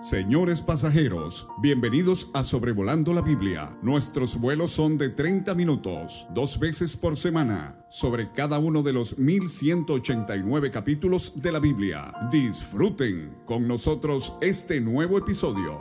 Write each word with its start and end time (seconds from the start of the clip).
Señores 0.00 0.60
pasajeros, 0.60 1.48
bienvenidos 1.62 2.28
a 2.34 2.44
Sobrevolando 2.44 3.14
la 3.14 3.22
Biblia. 3.22 3.78
Nuestros 3.82 4.38
vuelos 4.38 4.70
son 4.70 4.98
de 4.98 5.08
30 5.08 5.54
minutos, 5.54 6.26
dos 6.34 6.58
veces 6.58 6.98
por 6.98 7.16
semana, 7.16 7.82
sobre 7.88 8.30
cada 8.32 8.58
uno 8.58 8.82
de 8.82 8.92
los 8.92 9.16
1189 9.16 10.70
capítulos 10.70 11.32
de 11.40 11.50
la 11.50 11.60
Biblia. 11.60 12.12
Disfruten 12.30 13.38
con 13.46 13.66
nosotros 13.66 14.34
este 14.42 14.82
nuevo 14.82 15.16
episodio. 15.16 15.80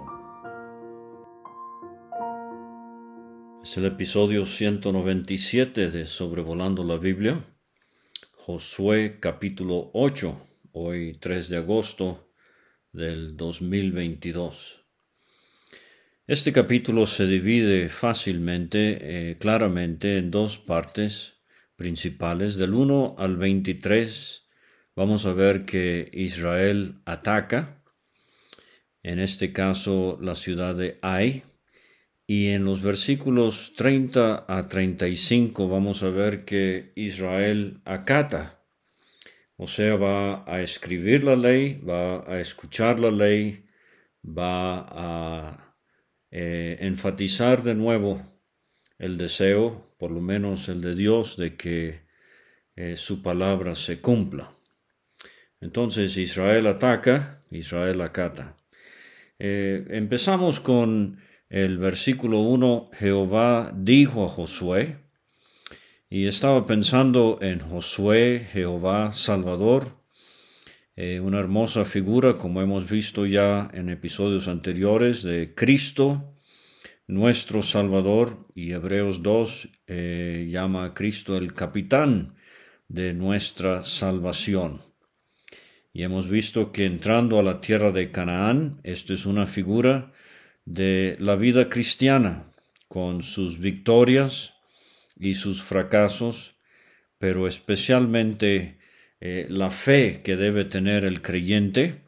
Es 3.61 3.75
el 3.75 3.85
episodio 3.85 4.45
197 4.45 5.91
de 5.91 6.05
Sobrevolando 6.05 6.85
la 6.85 6.95
Biblia. 6.95 7.45
Josué 8.37 9.17
capítulo 9.19 9.91
8, 9.93 10.37
hoy 10.71 11.17
3 11.19 11.49
de 11.49 11.57
agosto 11.57 12.24
del 12.95 13.35
2022. 13.35 14.81
Este 16.27 16.53
capítulo 16.53 17.05
se 17.05 17.27
divide 17.27 17.89
fácilmente, 17.89 18.97
eh, 19.31 19.37
claramente, 19.37 20.17
en 20.17 20.31
dos 20.31 20.57
partes 20.57 21.33
principales. 21.75 22.55
Del 22.55 22.73
1 22.73 23.15
al 23.19 23.35
23 23.35 24.47
vamos 24.95 25.25
a 25.25 25.33
ver 25.33 25.65
que 25.65 26.09
Israel 26.13 26.95
ataca, 27.05 27.83
en 29.03 29.19
este 29.19 29.51
caso 29.51 30.17
la 30.21 30.35
ciudad 30.35 30.73
de 30.73 30.97
Ai, 31.01 31.43
y 32.25 32.47
en 32.47 32.65
los 32.65 32.81
versículos 32.81 33.73
30 33.75 34.45
a 34.47 34.63
35 34.67 35.67
vamos 35.67 36.01
a 36.01 36.09
ver 36.09 36.45
que 36.45 36.93
Israel 36.95 37.81
acata 37.85 38.54
o 39.57 39.67
sea, 39.67 39.95
va 39.95 40.43
a 40.51 40.61
escribir 40.61 41.23
la 41.23 41.35
ley, 41.35 41.79
va 41.79 42.29
a 42.29 42.39
escuchar 42.39 42.99
la 42.99 43.11
ley, 43.11 43.65
va 44.23 44.85
a 44.89 45.77
eh, 46.31 46.77
enfatizar 46.81 47.63
de 47.63 47.75
nuevo 47.75 48.21
el 48.97 49.17
deseo, 49.17 49.95
por 49.97 50.11
lo 50.11 50.21
menos 50.21 50.67
el 50.67 50.81
de 50.81 50.95
Dios, 50.95 51.37
de 51.37 51.55
que 51.55 52.05
eh, 52.75 52.97
su 52.97 53.21
palabra 53.21 53.75
se 53.75 54.01
cumpla. 54.01 54.57
Entonces 55.61 56.17
Israel 56.17 56.67
ataca, 56.67 57.43
Israel 57.49 58.01
acata. 58.01 58.57
Eh, 59.39 59.85
empezamos 59.89 60.59
con 60.59 61.19
el 61.49 61.77
versículo 61.77 62.41
1, 62.41 62.91
Jehová 62.93 63.71
dijo 63.73 64.25
a 64.25 64.29
Josué, 64.29 65.04
y 66.15 66.27
estaba 66.27 66.65
pensando 66.65 67.39
en 67.41 67.59
Josué, 67.59 68.47
Jehová, 68.53 69.11
Salvador, 69.11 70.01
eh, 70.95 71.19
una 71.19 71.39
hermosa 71.39 71.83
figura, 71.83 72.37
como 72.37 72.61
hemos 72.61 72.89
visto 72.89 73.25
ya 73.25 73.69
en 73.73 73.89
episodios 73.89 74.47
anteriores, 74.47 75.23
de 75.23 75.53
Cristo, 75.53 76.33
nuestro 77.05 77.61
Salvador, 77.61 78.47
y 78.55 78.71
Hebreos 78.71 79.23
2 79.23 79.67
eh, 79.87 80.47
llama 80.49 80.85
a 80.85 80.93
Cristo 80.93 81.35
el 81.35 81.53
capitán 81.53 82.35
de 82.87 83.13
nuestra 83.13 83.83
salvación. 83.83 84.83
Y 85.91 86.03
hemos 86.03 86.29
visto 86.29 86.71
que 86.71 86.85
entrando 86.85 87.39
a 87.39 87.43
la 87.43 87.59
tierra 87.59 87.91
de 87.91 88.11
Canaán, 88.11 88.79
esta 88.83 89.13
es 89.13 89.25
una 89.25 89.47
figura 89.47 90.13
de 90.63 91.17
la 91.19 91.35
vida 91.35 91.67
cristiana, 91.67 92.53
con 92.87 93.21
sus 93.21 93.59
victorias, 93.59 94.54
y 95.17 95.35
sus 95.35 95.61
fracasos, 95.61 96.55
pero 97.17 97.47
especialmente 97.47 98.77
eh, 99.21 99.47
la 99.49 99.69
fe 99.69 100.21
que 100.23 100.35
debe 100.35 100.65
tener 100.65 101.05
el 101.05 101.21
creyente 101.21 102.03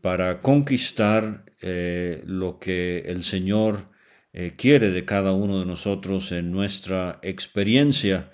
para 0.00 0.38
conquistar 0.38 1.44
eh, 1.60 2.22
lo 2.24 2.58
que 2.58 3.00
el 3.00 3.24
Señor 3.24 3.86
eh, 4.32 4.54
quiere 4.56 4.90
de 4.90 5.04
cada 5.04 5.32
uno 5.32 5.58
de 5.58 5.66
nosotros 5.66 6.32
en 6.32 6.52
nuestra 6.52 7.18
experiencia 7.22 8.32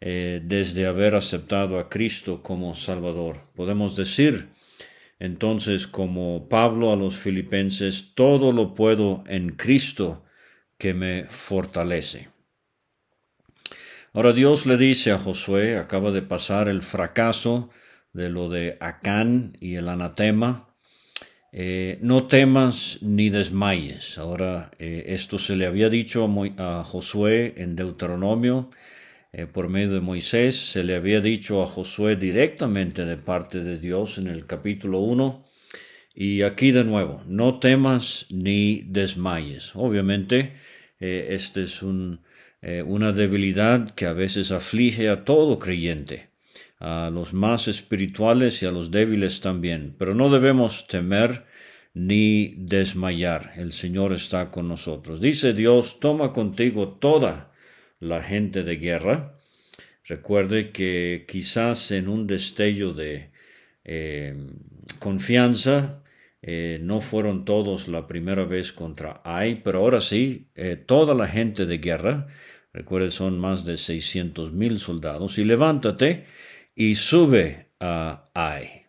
desde 0.00 0.84
haber 0.84 1.14
aceptado 1.14 1.78
a 1.78 1.88
Cristo 1.88 2.42
como 2.42 2.74
Salvador. 2.74 3.40
Podemos 3.54 3.96
decir 3.96 4.48
entonces 5.18 5.86
como 5.86 6.46
Pablo 6.50 6.92
a 6.92 6.96
los 6.96 7.16
filipenses, 7.16 8.12
todo 8.14 8.52
lo 8.52 8.74
puedo 8.74 9.24
en 9.26 9.56
Cristo 9.56 10.22
que 10.76 10.92
me 10.92 11.24
fortalece. 11.30 12.33
Ahora 14.16 14.32
Dios 14.32 14.64
le 14.64 14.76
dice 14.76 15.10
a 15.10 15.18
Josué, 15.18 15.76
acaba 15.76 16.12
de 16.12 16.22
pasar 16.22 16.68
el 16.68 16.82
fracaso 16.82 17.70
de 18.12 18.28
lo 18.28 18.48
de 18.48 18.76
Acán 18.78 19.56
y 19.60 19.74
el 19.74 19.88
anatema, 19.88 20.68
eh, 21.50 21.98
no 22.00 22.28
temas 22.28 22.98
ni 23.02 23.28
desmayes. 23.28 24.16
Ahora, 24.16 24.70
eh, 24.78 25.06
esto 25.08 25.36
se 25.36 25.56
le 25.56 25.66
había 25.66 25.88
dicho 25.88 26.30
a, 26.58 26.84
Josué 26.84 27.54
en 27.56 27.74
Deuteronomio 27.74 28.70
eh, 29.32 29.46
por 29.46 29.68
medio 29.68 29.90
de 29.94 30.00
Moisés, 30.00 30.54
se 30.54 30.84
le 30.84 30.94
había 30.94 31.20
dicho 31.20 31.60
a 31.60 31.66
Josué 31.66 32.14
directamente 32.14 33.04
de 33.06 33.16
parte 33.16 33.64
de 33.64 33.80
Dios 33.80 34.18
en 34.18 34.28
el 34.28 34.46
capítulo 34.46 35.00
1. 35.00 35.44
Y 36.14 36.42
aquí 36.42 36.70
de 36.70 36.84
nuevo, 36.84 37.20
no 37.26 37.58
temas 37.58 38.26
ni 38.30 38.82
desmayes. 38.86 39.74
Obviamente, 39.74 40.52
este 41.00 41.64
es 41.64 41.82
un, 41.82 42.20
eh, 42.66 42.82
una 42.82 43.12
debilidad 43.12 43.90
que 43.94 44.06
a 44.06 44.14
veces 44.14 44.50
aflige 44.50 45.10
a 45.10 45.22
todo 45.26 45.58
creyente, 45.58 46.30
a 46.80 47.10
los 47.12 47.34
más 47.34 47.68
espirituales 47.68 48.62
y 48.62 48.66
a 48.66 48.70
los 48.70 48.90
débiles 48.90 49.40
también, 49.40 49.94
pero 49.98 50.14
no 50.14 50.30
debemos 50.30 50.86
temer 50.86 51.44
ni 51.92 52.54
desmayar. 52.56 53.52
El 53.56 53.72
Señor 53.72 54.14
está 54.14 54.50
con 54.50 54.66
nosotros. 54.66 55.20
Dice 55.20 55.52
Dios, 55.52 56.00
toma 56.00 56.32
contigo 56.32 56.88
toda 56.88 57.52
la 58.00 58.22
gente 58.22 58.62
de 58.62 58.76
guerra. 58.76 59.38
Recuerde 60.06 60.70
que 60.70 61.26
quizás 61.28 61.90
en 61.90 62.08
un 62.08 62.26
destello 62.26 62.94
de 62.94 63.28
eh, 63.84 64.34
confianza, 65.00 66.02
eh, 66.46 66.78
no 66.82 67.00
fueron 67.00 67.44
todos 67.44 67.88
la 67.88 68.06
primera 68.06 68.44
vez 68.44 68.72
contra 68.72 69.22
Ai, 69.24 69.62
pero 69.62 69.80
ahora 69.80 70.00
sí, 70.00 70.48
toda 70.86 71.14
la 71.14 71.26
gente 71.26 71.66
de 71.66 71.78
guerra 71.78 72.28
Recuerde, 72.74 73.12
son 73.12 73.38
más 73.38 73.64
de 73.64 73.76
seiscientos 73.76 74.52
mil 74.52 74.80
soldados. 74.80 75.38
Y 75.38 75.44
levántate 75.44 76.24
y 76.74 76.96
sube 76.96 77.68
a 77.78 78.24
Ai. 78.34 78.86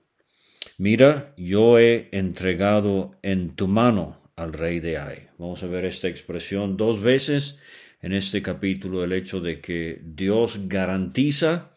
Mira, 0.80 1.36
yo 1.38 1.78
he 1.78 2.10
entregado 2.12 3.12
en 3.22 3.52
tu 3.56 3.68
mano 3.68 4.32
al 4.36 4.54
rey 4.54 4.80
de 4.80 4.98
Ai. 4.98 5.28
Vamos 5.38 5.62
a 5.62 5.68
ver 5.68 5.86
esta 5.86 6.08
expresión 6.08 6.78
dos 6.78 7.00
veces 7.00 7.60
en 8.02 8.12
este 8.12 8.42
capítulo, 8.42 9.04
el 9.04 9.14
hecho 9.14 9.40
de 9.40 9.62
que 9.62 10.02
Dios 10.04 10.62
garantiza 10.68 11.75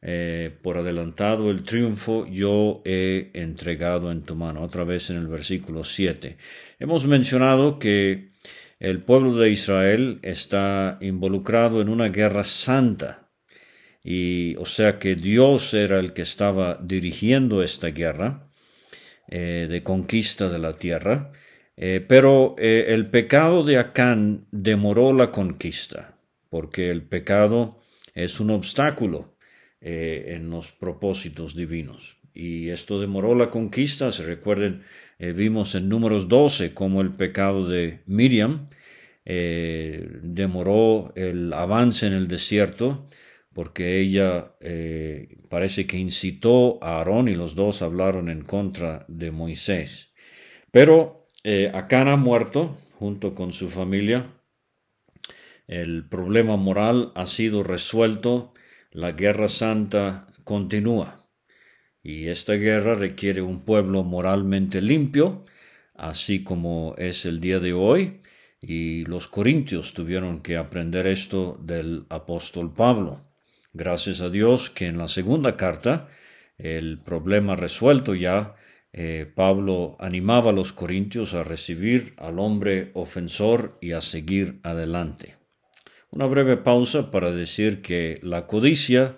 eh, 0.00 0.56
por 0.62 0.78
adelantado 0.78 1.50
el 1.50 1.64
triunfo, 1.64 2.26
yo 2.26 2.82
he 2.84 3.30
entregado 3.34 4.12
en 4.12 4.22
tu 4.22 4.36
mano. 4.36 4.62
Otra 4.62 4.84
vez 4.84 5.10
en 5.10 5.16
el 5.16 5.26
versículo 5.26 5.82
7. 5.82 6.36
Hemos 6.78 7.06
mencionado 7.06 7.78
que 7.80 8.30
el 8.78 9.00
pueblo 9.00 9.36
de 9.36 9.50
Israel 9.50 10.20
está 10.22 10.98
involucrado 11.00 11.80
en 11.80 11.88
una 11.88 12.10
guerra 12.10 12.44
santa. 12.44 13.28
Y 14.04 14.54
o 14.56 14.66
sea 14.66 14.98
que 14.98 15.16
Dios 15.16 15.74
era 15.74 15.98
el 15.98 16.12
que 16.12 16.22
estaba 16.22 16.78
dirigiendo 16.80 17.62
esta 17.62 17.88
guerra 17.88 18.48
eh, 19.28 19.66
de 19.68 19.82
conquista 19.82 20.48
de 20.48 20.58
la 20.60 20.74
tierra. 20.74 21.32
Eh, 21.76 22.04
pero 22.06 22.56
el 22.58 23.06
pecado 23.06 23.62
de 23.64 23.78
Acán 23.78 24.46
demoró 24.50 25.12
la 25.12 25.28
conquista, 25.28 26.18
porque 26.48 26.90
el 26.90 27.02
pecado 27.02 27.80
es 28.14 28.40
un 28.40 28.50
obstáculo 28.50 29.37
en 29.80 30.50
los 30.50 30.72
propósitos 30.72 31.54
divinos 31.54 32.18
y 32.38 32.70
esto 32.70 33.00
demoró 33.00 33.34
la 33.34 33.50
conquista. 33.50 34.12
Se 34.12 34.22
recuerden, 34.22 34.82
eh, 35.18 35.32
vimos 35.32 35.74
en 35.74 35.88
números 35.88 36.28
12 36.28 36.72
cómo 36.72 37.00
el 37.00 37.10
pecado 37.10 37.68
de 37.68 38.00
Miriam 38.06 38.70
eh, 39.24 40.08
demoró 40.22 41.12
el 41.16 41.52
avance 41.52 42.06
en 42.06 42.12
el 42.12 42.28
desierto, 42.28 43.08
porque 43.52 44.00
ella 44.00 44.52
eh, 44.60 45.40
parece 45.48 45.88
que 45.88 45.98
incitó 45.98 46.82
a 46.82 46.98
Aarón 46.98 47.26
y 47.26 47.34
los 47.34 47.56
dos 47.56 47.82
hablaron 47.82 48.28
en 48.30 48.42
contra 48.42 49.04
de 49.08 49.32
Moisés. 49.32 50.12
Pero 50.70 51.26
Acán 51.72 52.08
ha 52.08 52.16
muerto 52.16 52.76
junto 52.98 53.34
con 53.34 53.52
su 53.52 53.68
familia. 53.68 54.30
El 55.66 56.06
problema 56.08 56.56
moral 56.56 57.10
ha 57.14 57.24
sido 57.26 57.62
resuelto. 57.62 58.52
La 58.90 59.12
guerra 59.12 59.48
santa 59.48 60.26
continúa. 60.44 61.28
Y 62.02 62.28
esta 62.28 62.54
guerra 62.54 62.94
requiere 62.94 63.42
un 63.42 63.60
pueblo 63.60 64.02
moralmente 64.02 64.80
limpio, 64.80 65.44
así 65.94 66.42
como 66.42 66.94
es 66.96 67.26
el 67.26 67.38
día 67.38 67.58
de 67.60 67.74
hoy, 67.74 68.22
y 68.62 69.04
los 69.04 69.28
corintios 69.28 69.92
tuvieron 69.92 70.40
que 70.40 70.56
aprender 70.56 71.06
esto 71.06 71.60
del 71.62 72.06
apóstol 72.08 72.72
Pablo. 72.72 73.26
Gracias 73.74 74.22
a 74.22 74.30
Dios 74.30 74.70
que 74.70 74.86
en 74.86 74.96
la 74.96 75.08
segunda 75.08 75.56
carta 75.56 76.08
el 76.56 76.98
problema 76.98 77.56
resuelto 77.56 78.14
ya 78.14 78.54
eh, 78.94 79.30
Pablo 79.34 79.96
animaba 80.00 80.50
a 80.50 80.54
los 80.54 80.72
corintios 80.72 81.34
a 81.34 81.44
recibir 81.44 82.14
al 82.16 82.38
hombre 82.38 82.90
ofensor 82.94 83.76
y 83.82 83.92
a 83.92 84.00
seguir 84.00 84.60
adelante. 84.62 85.37
Una 86.10 86.24
breve 86.26 86.56
pausa 86.56 87.10
para 87.10 87.32
decir 87.32 87.82
que 87.82 88.18
la 88.22 88.46
codicia 88.46 89.16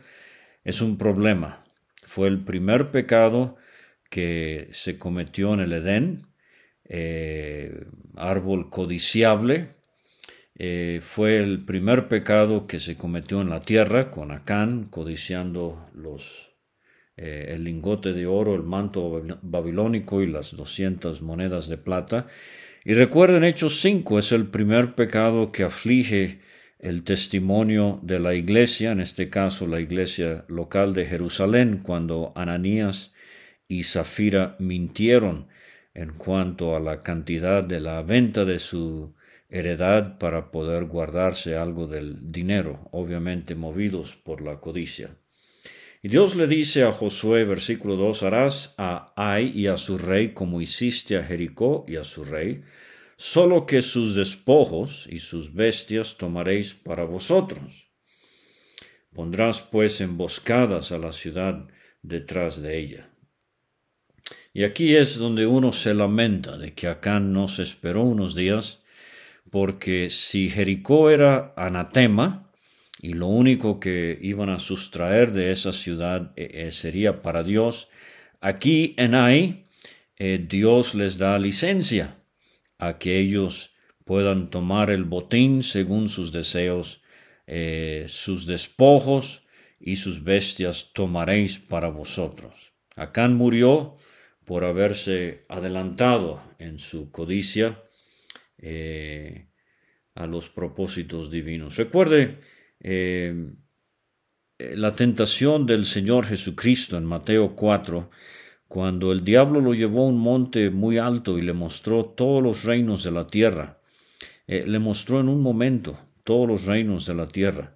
es 0.64 0.81
un 0.81 0.98
problema. 0.98 1.64
Fue 2.02 2.26
el 2.26 2.40
primer 2.40 2.90
pecado 2.90 3.56
que 4.08 4.69
se 4.72 4.98
cometió 4.98 5.54
en 5.54 5.60
el 5.60 5.72
Edén, 5.72 6.26
eh, 6.84 7.84
árbol 8.16 8.70
codiciable. 8.70 9.69
Eh, 10.56 10.98
fue 11.00 11.38
el 11.38 11.64
primer 11.64 12.08
pecado 12.08 12.66
que 12.66 12.81
se 12.81 12.96
cometió 12.96 13.40
en 13.40 13.50
la 13.50 13.62
tierra 13.62 14.10
con 14.10 14.32
Acán, 14.32 14.88
codiciando 14.90 15.88
los, 15.94 16.50
eh, 17.16 17.46
el 17.50 17.62
lingote 17.62 18.12
de 18.12 18.26
oro, 18.26 18.56
el 18.56 18.64
manto 18.64 19.22
babilónico 19.43 20.22
y 20.22 20.26
las 20.26 20.56
200 20.56 21.22
monedas 21.22 21.69
de 21.69 21.78
plata. 21.78 22.26
Y 22.84 22.94
recuerden, 22.94 23.44
Hechos 23.44 23.81
5 23.81 24.19
es 24.19 24.32
el 24.32 24.48
primer 24.48 24.96
pecado 24.96 25.52
que 25.52 25.62
aflige 25.62 26.40
el 26.82 27.05
testimonio 27.05 28.00
de 28.03 28.19
la 28.19 28.35
iglesia, 28.35 28.93
en 28.93 29.00
este 29.00 29.29
caso 29.29 29.67
la 29.67 29.81
iglesia 29.81 30.44
local 30.49 30.94
de 30.94 31.06
Jerusalén, 31.06 31.81
cuando 31.82 32.32
Ananías 32.35 33.12
y 33.69 33.82
Zafira 33.82 34.56
mintieron 34.59 35.49
en 35.94 36.12
cuanto 36.15 36.77
a 36.77 36.81
la 36.81 37.00
cantidad 37.00 37.65
de 37.65 37.81
la 37.81 38.03
venta 38.03 38.44
de 38.44 38.59
su 38.59 39.15
heredad 39.50 40.19
para 40.19 40.50
poder 40.50 40.85
guardarse 40.85 41.56
algo 41.56 41.87
del 41.87 42.32
dinero, 42.32 42.88
obviamente 42.93 43.55
movidos 43.55 44.17
por 44.17 44.41
la 44.41 44.61
codicia. 44.61 45.17
Y 46.03 46.09
Dios 46.09 46.35
le 46.35 46.47
dice 46.47 46.85
a 46.85 46.93
Josué, 46.93 47.44
versículo 47.44 47.97
2, 47.97 48.23
harás 48.23 48.75
a 48.79 49.12
Ai 49.17 49.53
y 49.55 49.67
a 49.67 49.77
su 49.77 49.99
rey 49.99 50.32
como 50.32 50.62
hiciste 50.62 51.19
a 51.19 51.25
Jericó 51.25 51.85
y 51.87 51.97
a 51.97 52.05
su 52.05 52.25
rey, 52.25 52.62
solo 53.20 53.67
que 53.67 53.82
sus 53.82 54.14
despojos 54.14 55.06
y 55.11 55.19
sus 55.19 55.52
bestias 55.52 56.17
tomaréis 56.17 56.72
para 56.72 57.05
vosotros. 57.05 57.90
Pondrás 59.12 59.61
pues 59.61 60.00
emboscadas 60.00 60.90
a 60.90 60.96
la 60.96 61.12
ciudad 61.12 61.69
detrás 62.00 62.62
de 62.62 62.78
ella. 62.78 63.11
Y 64.55 64.64
aquí 64.64 64.96
es 64.96 65.19
donde 65.19 65.46
uno 65.46 65.75
se 65.75 65.93
lamenta 65.93 66.56
de 66.56 66.72
que 66.72 66.88
Acán 66.88 67.34
no 67.34 67.49
se 67.49 67.62
esperó 67.62 68.05
unos 68.05 68.34
días, 68.34 68.82
porque 69.50 70.08
si 70.08 70.49
Jericó 70.49 71.11
era 71.11 71.52
anatema, 71.58 72.50
y 73.02 73.12
lo 73.12 73.26
único 73.26 73.81
que 73.81 74.19
iban 74.22 74.49
a 74.49 74.58
sustraer 74.58 75.32
de 75.32 75.52
esa 75.52 75.72
ciudad 75.72 76.32
eh, 76.37 76.49
eh, 76.55 76.70
sería 76.70 77.20
para 77.20 77.43
Dios, 77.43 77.90
aquí 78.40 78.94
en 78.96 79.14
Ai 79.14 79.67
eh, 80.17 80.43
Dios 80.49 80.94
les 80.94 81.19
da 81.19 81.38
licencia 81.38 82.19
a 82.81 82.99
que 82.99 83.19
ellos 83.19 83.73
puedan 84.05 84.50
tomar 84.50 84.91
el 84.91 85.05
botín 85.05 85.62
según 85.62 86.09
sus 86.09 86.32
deseos, 86.32 87.03
sus 88.06 88.47
despojos 88.47 89.43
y 89.81 89.97
sus 89.97 90.23
bestias 90.23 90.91
tomaréis 90.93 91.59
para 91.59 91.88
vosotros. 91.88 92.73
Acán 92.97 93.35
murió 93.35 93.97
por 94.44 94.65
haberse 94.65 95.44
adelantado 95.49 96.43
en 96.59 96.79
su 96.79 97.11
codicia 97.11 97.82
eh, 98.59 99.47
a 100.15 100.27
los 100.27 100.50
propósitos 100.50 101.31
divinos. 101.31 101.77
Recuerde 101.77 102.41
eh, 102.81 103.53
la 104.59 104.94
tentación 104.94 105.67
del 105.67 105.87
Señor 105.87 106.27
Jesucristo 106.27 106.99
en 106.99 107.05
Mateo 107.05 107.55
4, 107.55 108.11
cuando 108.70 109.12
el 109.12 109.22
diablo 109.22 109.61
lo 109.61 109.75
llevó 109.75 110.05
a 110.05 110.08
un 110.08 110.19
monte 110.19 110.70
muy 110.70 110.96
alto 110.96 111.37
y 111.37 111.43
le 111.43 111.52
mostró 111.52 112.06
todos 112.06 112.43
los 112.43 112.64
reinos 112.64 113.05
de 113.05 113.11
la 113.11 113.26
tierra. 113.26 113.81
Eh, 114.46 114.64
le 114.67 114.78
mostró 114.78 115.20
en 115.20 115.28
un 115.28 115.43
momento 115.43 115.99
todos 116.25 116.49
los 116.49 116.64
reinos 116.64 117.05
de 117.05 117.14
la 117.14 117.28
tierra. 117.28 117.75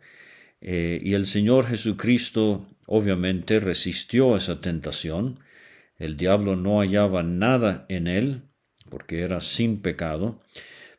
y 0.63 1.13
el 1.13 1.27
Señor 1.27 1.67
Jesucristo 1.67 2.67
obviamente 2.87 3.61
resistió 3.61 4.35
esa 4.35 4.63
tentación 4.63 5.41
el 5.97 6.17
diablo 6.17 6.57
no 6.57 6.81
hallaba 6.81 7.23
nada 7.23 7.87
en 7.89 8.07
él, 8.09 8.43
porque 8.91 9.21
era 9.21 9.41
sin 9.41 9.81
pecado, 9.81 10.43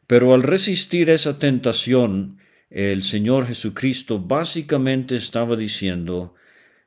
pero 0.08 0.34
al 0.34 0.44
resistir 0.44 1.10
esa 1.10 1.38
tentación, 1.38 2.40
el 2.70 3.04
Señor 3.04 3.48
Jesucristo 3.48 4.20
básicamente 4.20 5.16
estaba 5.16 5.56
diciendo, 5.56 6.36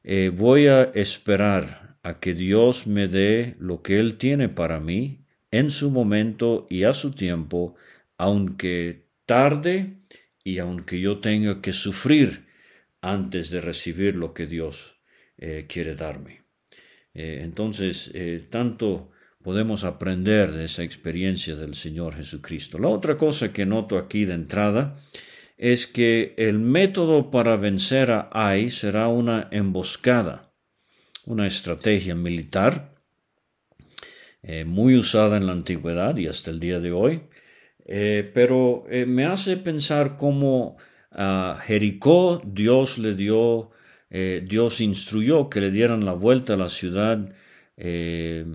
eh, 0.02 0.30
voy 0.34 0.66
a 0.68 0.84
esperar 0.84 1.87
a 2.08 2.14
que 2.14 2.32
Dios 2.32 2.86
me 2.86 3.06
dé 3.06 3.54
lo 3.58 3.82
que 3.82 3.98
Él 3.98 4.16
tiene 4.16 4.48
para 4.48 4.80
mí 4.80 5.26
en 5.50 5.70
su 5.70 5.90
momento 5.90 6.66
y 6.70 6.84
a 6.84 6.94
su 6.94 7.10
tiempo, 7.10 7.74
aunque 8.16 9.08
tarde 9.26 9.98
y 10.42 10.58
aunque 10.58 11.00
yo 11.00 11.18
tenga 11.18 11.60
que 11.60 11.74
sufrir 11.74 12.46
antes 13.02 13.50
de 13.50 13.60
recibir 13.60 14.16
lo 14.16 14.32
que 14.32 14.46
Dios 14.46 14.96
eh, 15.36 15.66
quiere 15.68 15.94
darme. 15.94 16.42
Eh, 17.12 17.40
entonces, 17.42 18.10
eh, 18.14 18.42
tanto 18.50 19.10
podemos 19.42 19.84
aprender 19.84 20.52
de 20.52 20.64
esa 20.64 20.84
experiencia 20.84 21.56
del 21.56 21.74
Señor 21.74 22.16
Jesucristo. 22.16 22.78
La 22.78 22.88
otra 22.88 23.16
cosa 23.16 23.52
que 23.52 23.66
noto 23.66 23.98
aquí 23.98 24.24
de 24.24 24.34
entrada 24.34 24.96
es 25.58 25.86
que 25.86 26.34
el 26.38 26.58
método 26.58 27.30
para 27.30 27.56
vencer 27.56 28.10
a 28.12 28.30
Ai 28.32 28.70
será 28.70 29.08
una 29.08 29.48
emboscada, 29.50 30.47
una 31.28 31.46
estrategia 31.46 32.14
militar 32.14 32.94
eh, 34.42 34.64
muy 34.64 34.96
usada 34.96 35.36
en 35.36 35.46
la 35.46 35.52
antigüedad 35.52 36.16
y 36.16 36.26
hasta 36.26 36.50
el 36.50 36.60
día 36.60 36.80
de 36.80 36.92
hoy, 36.92 37.22
pero 38.34 38.84
me 39.06 39.24
hace 39.24 39.56
pensar 39.56 40.18
cómo 40.18 40.76
a 41.10 41.58
Jericó 41.64 42.42
Dios 42.44 42.98
le 42.98 43.14
dio 43.14 43.70
eh, 44.10 44.42
Dios 44.46 44.80
instruyó 44.80 45.50
que 45.50 45.60
le 45.60 45.70
dieran 45.70 46.04
la 46.04 46.12
vuelta 46.12 46.54
a 46.54 46.56
la 46.56 46.68
ciudad 46.68 47.34
eh, 47.76 48.46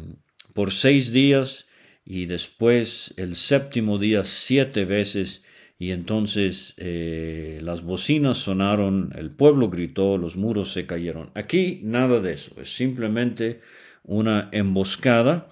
por 0.54 0.72
seis 0.72 1.12
días 1.12 1.68
y 2.06 2.26
después 2.26 3.14
el 3.18 3.36
séptimo 3.36 4.00
día 4.00 4.24
siete 4.24 4.86
veces 4.86 5.44
y 5.84 5.92
entonces 5.92 6.76
eh, 6.78 7.60
las 7.62 7.84
bocinas 7.84 8.38
sonaron, 8.38 9.12
el 9.18 9.32
pueblo 9.32 9.70
gritó, 9.70 10.18
los 10.18 10.38
muros 10.38 10.72
se 10.72 10.86
cayeron. 10.86 11.30
Aquí 11.34 11.82
nada 11.84 12.22
de 12.22 12.32
eso, 12.32 12.54
es 12.62 12.74
simplemente 12.74 13.60
una 14.06 14.48
emboscada 14.54 15.50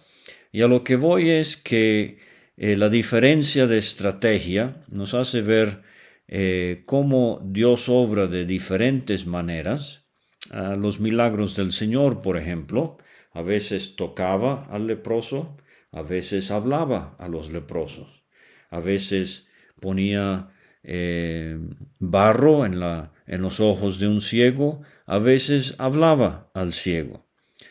y 0.54 0.62
a 0.62 0.70
lo 0.70 0.86
que 0.86 0.96
voy 0.96 1.32
es 1.32 1.58
que 1.58 2.18
la 2.56 2.88
diferencia 2.88 3.68
de 3.68 3.78
estrategia 3.78 4.86
nos 4.90 5.16
hace 5.16 5.42
ver 5.42 5.82
eh, 6.30 6.84
cómo 6.86 7.42
Dios 7.44 7.90
obra 7.90 8.28
de 8.28 8.46
diferentes 8.46 9.26
maneras. 9.26 10.06
los 10.54 11.02
milagros 11.02 11.58
del 11.58 11.74
Señor, 11.74 12.22
por 12.22 12.38
ejemplo, 12.38 12.98
a 13.34 13.42
veces 13.42 13.98
tocaba 13.98 14.66
al 14.72 14.88
leproso, 14.88 15.58
a 15.92 16.04
veces 16.04 16.52
hablaba 16.52 17.18
a 17.20 17.28
los 17.28 17.52
leprosos, 17.52 18.24
a 18.70 18.80
veces 18.80 19.51
ponía 19.82 20.48
eh, 20.84 21.60
barro 22.00 22.66
en, 22.66 22.80
la, 22.80 23.12
en 23.28 23.42
los 23.42 23.60
ojos 23.60 24.00
de 24.00 24.08
un 24.08 24.22
ciego, 24.22 24.82
a 25.06 25.18
veces 25.18 25.76
hablaba 25.80 26.50
al 26.54 26.72
ciego. 26.72 27.26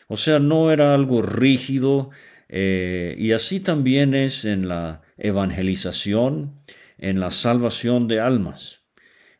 O 0.08 0.18
sea, 0.18 0.38
no 0.38 0.70
era 0.70 0.92
algo 0.92 1.22
rígido, 1.22 2.10
eh, 2.48 3.14
y 3.16 3.32
así 3.32 3.60
también 3.60 4.14
es 4.14 4.44
en 4.44 4.68
la 4.68 5.02
evangelización, 5.16 6.60
en 6.98 7.20
la 7.20 7.30
salvación 7.30 8.08
de 8.08 8.20
almas. 8.20 8.82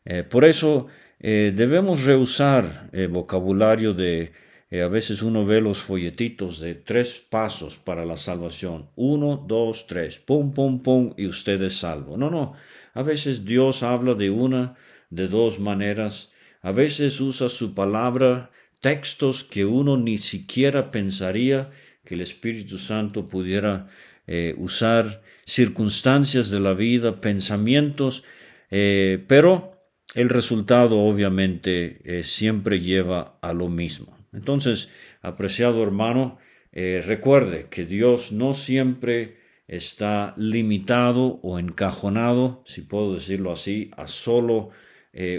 Eh, 0.05 0.23
por 0.23 0.45
eso 0.45 0.87
debemos 1.23 2.03
rehusar 2.05 2.89
el 2.93 3.09
vocabulario 3.09 3.93
de, 3.93 4.31
a 4.79 4.87
veces 4.87 5.21
uno 5.21 5.45
ve 5.45 5.59
los 5.59 5.79
folletitos 5.79 6.61
de 6.61 6.75
tres 6.75 7.21
pasos 7.29 7.75
para 7.75 8.05
la 8.05 8.15
salvación. 8.15 8.89
Uno, 8.95 9.35
dos, 9.35 9.85
tres, 9.85 10.17
pum, 10.17 10.53
pum, 10.53 10.81
pum, 10.81 11.13
y 11.17 11.27
usted 11.27 11.61
es 11.63 11.73
salvo. 11.73 12.15
No, 12.15 12.29
no. 12.29 12.53
A 12.93 13.03
veces 13.03 13.43
Dios 13.43 13.83
habla 13.83 14.13
de 14.13 14.29
una, 14.29 14.75
de 15.09 15.27
dos 15.27 15.59
maneras. 15.59 16.31
A 16.61 16.71
veces 16.71 17.19
usa 17.19 17.49
su 17.49 17.73
palabra, 17.73 18.49
textos 18.79 19.43
que 19.43 19.65
uno 19.65 19.97
ni 19.97 20.17
siquiera 20.17 20.89
pensaría 20.89 21.69
que 22.05 22.15
el 22.15 22.21
Espíritu 22.21 22.77
Santo 22.77 23.27
pudiera 23.27 23.87
eh, 24.25 24.55
usar 24.57 25.21
circunstancias 25.45 26.49
de 26.49 26.59
la 26.59 26.73
vida, 26.73 27.19
pensamientos, 27.19 28.23
eh, 28.69 29.23
pero 29.27 29.77
el 30.13 30.29
resultado 30.29 30.99
obviamente 30.99 32.01
eh, 32.05 32.23
siempre 32.23 32.79
lleva 32.79 33.37
a 33.41 33.53
lo 33.53 33.67
mismo. 33.69 34.20
Entonces, 34.33 34.89
apreciado 35.21 35.83
hermano, 35.83 36.37
recuerde 36.71 37.65
que 37.69 37.85
Dios 37.85 38.31
no 38.31 38.53
siempre 38.53 39.37
está 39.67 40.33
limitado 40.37 41.39
o 41.43 41.59
encajonado, 41.59 42.63
si 42.65 42.81
puedo 42.81 43.13
decirlo 43.13 43.51
así, 43.51 43.91
a 43.97 44.07
solo 44.07 44.69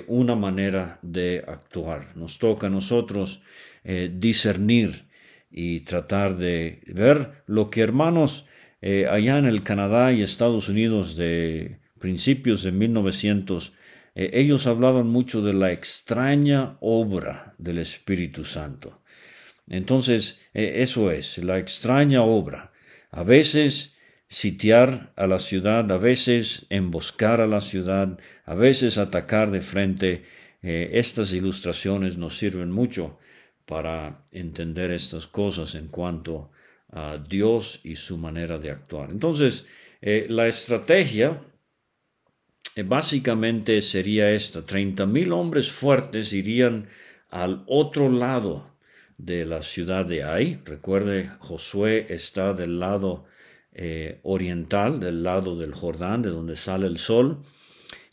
una 0.09 0.35
manera 0.35 0.99
de 1.01 1.43
actuar. 1.47 2.15
Nos 2.17 2.39
toca 2.39 2.67
a 2.67 2.71
nosotros 2.71 3.41
discernir 3.83 5.07
y 5.51 5.81
tratar 5.81 6.37
de 6.37 6.83
ver 6.87 7.45
lo 7.47 7.71
que 7.71 7.83
hermanos 7.83 8.47
eh, 8.81 9.07
allá 9.09 9.39
en 9.39 9.45
el 9.45 9.63
Canadá 9.63 10.13
y 10.13 10.23
Estados 10.23 10.69
Unidos 10.69 11.17
de 11.17 11.79
principios 12.01 12.65
de 12.65 12.73
1900, 12.73 13.73
eh, 14.15 14.31
ellos 14.35 14.67
hablaban 14.67 15.07
mucho 15.07 15.43
de 15.43 15.55
la 15.55 15.73
extraña 15.73 16.77
obra 16.81 17.55
del 17.59 17.79
Espíritu 17.79 18.45
Santo. 18.45 19.03
Entonces, 19.69 20.41
eh, 20.55 20.75
eso 20.77 21.11
es, 21.11 21.39
la 21.39 21.59
extraña 21.59 22.23
obra. 22.23 22.73
A 23.11 23.23
veces 23.23 23.95
sitiar 24.27 25.13
a 25.17 25.27
la 25.27 25.39
ciudad, 25.39 25.91
a 25.93 25.99
veces 25.99 26.67
emboscar 26.71 27.41
a 27.41 27.47
la 27.47 27.61
ciudad, 27.61 28.19
a 28.45 28.55
veces 28.55 28.99
atacar 28.99 29.51
de 29.51 29.61
frente. 29.61 30.25
estas 30.63 31.33
ilustraciones 31.33 32.17
nos 32.17 32.39
sirven 32.39 32.71
mucho 32.71 33.19
para 33.67 34.25
entender 34.31 34.91
estas 34.93 35.27
cosas 35.27 35.75
en 35.75 35.89
cuanto 35.89 36.53
a 36.93 37.17
Dios 37.17 37.81
y 37.83 37.97
su 37.97 38.19
manera 38.19 38.59
de 38.59 38.71
actuar. 38.71 39.11
Entonces, 39.11 39.67
eh, 40.01 40.27
la 40.29 40.47
estrategia 40.47 41.29
eh, 41.31 41.52
básicamente 42.77 43.81
sería 43.81 44.31
esta. 44.31 44.65
Treinta 44.65 45.07
mil 45.07 45.33
hombres 45.33 45.71
fuertes 45.71 46.33
irían 46.33 46.89
al 47.31 47.65
otro 47.67 48.11
lado 48.11 48.71
de 49.19 49.45
la 49.45 49.63
ciudad 49.63 50.07
de 50.07 50.25
Ai. 50.25 50.61
Recuerde, 50.65 51.31
Josué 51.39 52.07
está 52.09 52.55
del 52.55 52.81
lado 52.81 53.25
eh, 53.75 54.21
oriental, 54.23 55.01
del 55.01 55.23
lado 55.23 55.57
del 55.57 55.75
Jordán, 55.75 56.23
de 56.23 56.31
donde 56.31 56.57
sale 56.57 56.87
el 56.87 56.99
sol. 56.99 57.43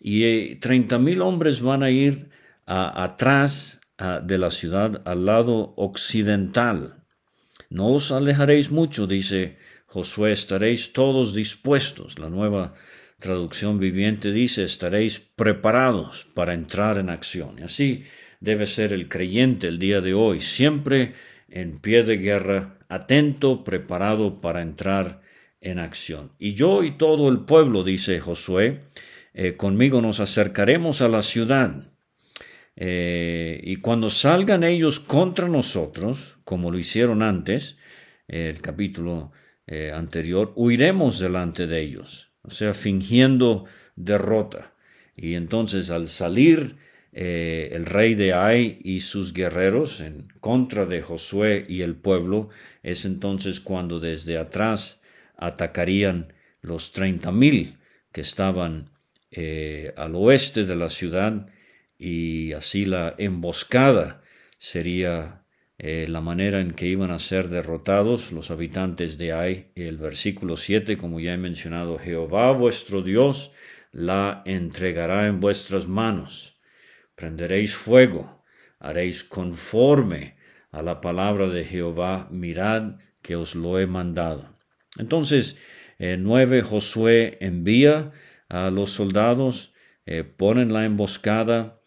Y 0.02 0.56
treinta 0.56 0.98
mil 0.98 1.22
hombres 1.22 1.62
van 1.62 1.84
a 1.84 1.90
ir 1.90 2.30
atrás 2.66 3.82
de 4.24 4.38
la 4.38 4.50
ciudad 4.50 5.02
al 5.06 5.26
lado 5.26 5.74
occidental. 5.76 7.04
No 7.70 7.94
os 7.96 8.12
alejaréis 8.12 8.72
mucho, 8.72 9.08
dice 9.08 9.58
Josué, 9.88 10.32
estaréis 10.32 10.94
todos 10.94 11.34
dispuestos. 11.34 12.18
La 12.18 12.30
nueva 12.30 12.76
traducción 13.20 13.80
viviente 13.80 14.32
dice, 14.32 14.64
estaréis 14.64 15.20
preparados 15.20 16.26
para 16.34 16.54
entrar 16.54 16.98
en 16.98 17.10
acción. 17.10 17.60
Y 17.60 17.64
así 17.64 18.04
debe 18.40 18.66
ser 18.66 18.94
el 18.94 19.08
creyente 19.08 19.68
el 19.68 19.80
día 19.80 20.02
de 20.02 20.14
hoy, 20.14 20.40
siempre 20.40 21.14
en 21.50 21.80
pie 21.80 22.04
de 22.04 22.18
guerra, 22.18 22.78
atento, 22.88 23.64
preparado 23.64 24.40
para 24.40 24.62
entrar 24.62 25.22
en 25.62 25.80
acción. 25.80 26.32
Y 26.40 26.54
yo 26.54 26.84
y 26.84 26.92
todo 26.98 27.30
el 27.30 27.40
pueblo, 27.42 27.84
dice 27.84 28.20
Josué, 28.20 28.82
eh, 29.34 29.54
conmigo 29.56 30.02
nos 30.02 30.20
acercaremos 30.20 31.02
a 31.02 31.08
la 31.08 31.22
ciudad 31.22 31.90
eh, 32.82 33.60
y 33.64 33.76
cuando 33.76 34.10
salgan 34.10 34.64
ellos 34.64 35.02
contra 35.02 35.50
nosotros, 35.50 36.38
como 36.46 36.72
lo 36.72 36.80
hicieron 36.80 37.22
antes, 37.22 37.78
el 38.28 38.62
capítulo 38.62 39.32
eh, 39.68 39.92
anterior, 39.94 40.54
huiremos 40.56 41.20
delante 41.20 41.68
de 41.68 41.82
ellos, 41.82 42.29
o 42.50 42.52
sea, 42.52 42.74
fingiendo 42.74 43.66
derrota. 43.96 44.74
Y 45.16 45.36
entonces 45.36 45.92
al 45.92 46.08
salir 46.08 46.78
eh, 47.14 47.70
el 47.72 47.86
rey 47.86 48.16
de 48.16 48.34
Ai 48.34 48.80
y 48.84 49.02
sus 49.02 49.34
guerreros 49.34 50.02
en 50.02 50.28
contra 50.40 50.86
de 50.86 51.02
Josué 51.02 51.64
y 51.68 51.82
el 51.82 51.96
pueblo, 51.96 52.50
es 52.84 53.06
entonces 53.06 53.60
cuando 53.60 54.00
desde 54.00 54.38
atrás 54.38 55.02
atacarían 55.38 56.34
los 56.62 56.92
treinta 56.92 57.32
mil 57.32 57.78
que 58.12 58.22
estaban 58.22 58.90
al 59.96 60.16
oeste 60.16 60.66
de 60.66 60.76
la 60.76 60.90
ciudad 60.90 61.48
y 62.00 62.54
así 62.54 62.86
la 62.86 63.14
emboscada 63.18 64.24
sería 64.58 65.39
eh, 65.82 66.08
la 66.10 66.20
manera 66.20 66.60
en 66.60 66.72
que 66.72 66.88
iban 66.88 67.10
a 67.10 67.20
ser 67.20 67.48
derrotados 67.48 68.34
los 68.34 68.52
habitantes 68.52 69.18
de 69.18 69.32
Ai. 69.32 69.72
El 69.76 69.98
versículo 69.98 70.58
7, 70.58 70.98
como 70.98 71.22
ya 71.22 71.34
he 71.34 71.38
mencionado, 71.38 71.98
Jehová 71.98 72.52
vuestro 72.52 73.02
Dios 73.02 73.54
la 73.94 74.44
entregará 74.46 75.28
en 75.28 75.40
vuestras 75.40 75.88
manos. 75.88 76.60
Prenderéis 77.16 77.76
fuego, 77.76 78.44
haréis 78.78 79.24
conforme 79.24 80.36
a 80.70 80.82
la 80.82 81.00
palabra 81.00 81.48
de 81.48 81.64
Jehová, 81.64 82.28
mirad 82.30 82.98
que 83.22 83.38
os 83.38 83.56
lo 83.56 83.80
he 83.80 83.88
mandado. 83.88 84.58
Entonces, 84.98 85.58
eh, 85.98 86.18
nueve 86.20 86.62
Josué 86.62 87.38
envía 87.40 88.12
a 88.50 88.70
los 88.70 88.92
soldados, 88.92 89.74
eh, 90.06 90.26
ponen 90.26 90.74
la 90.74 90.84
emboscada, 90.84 91.79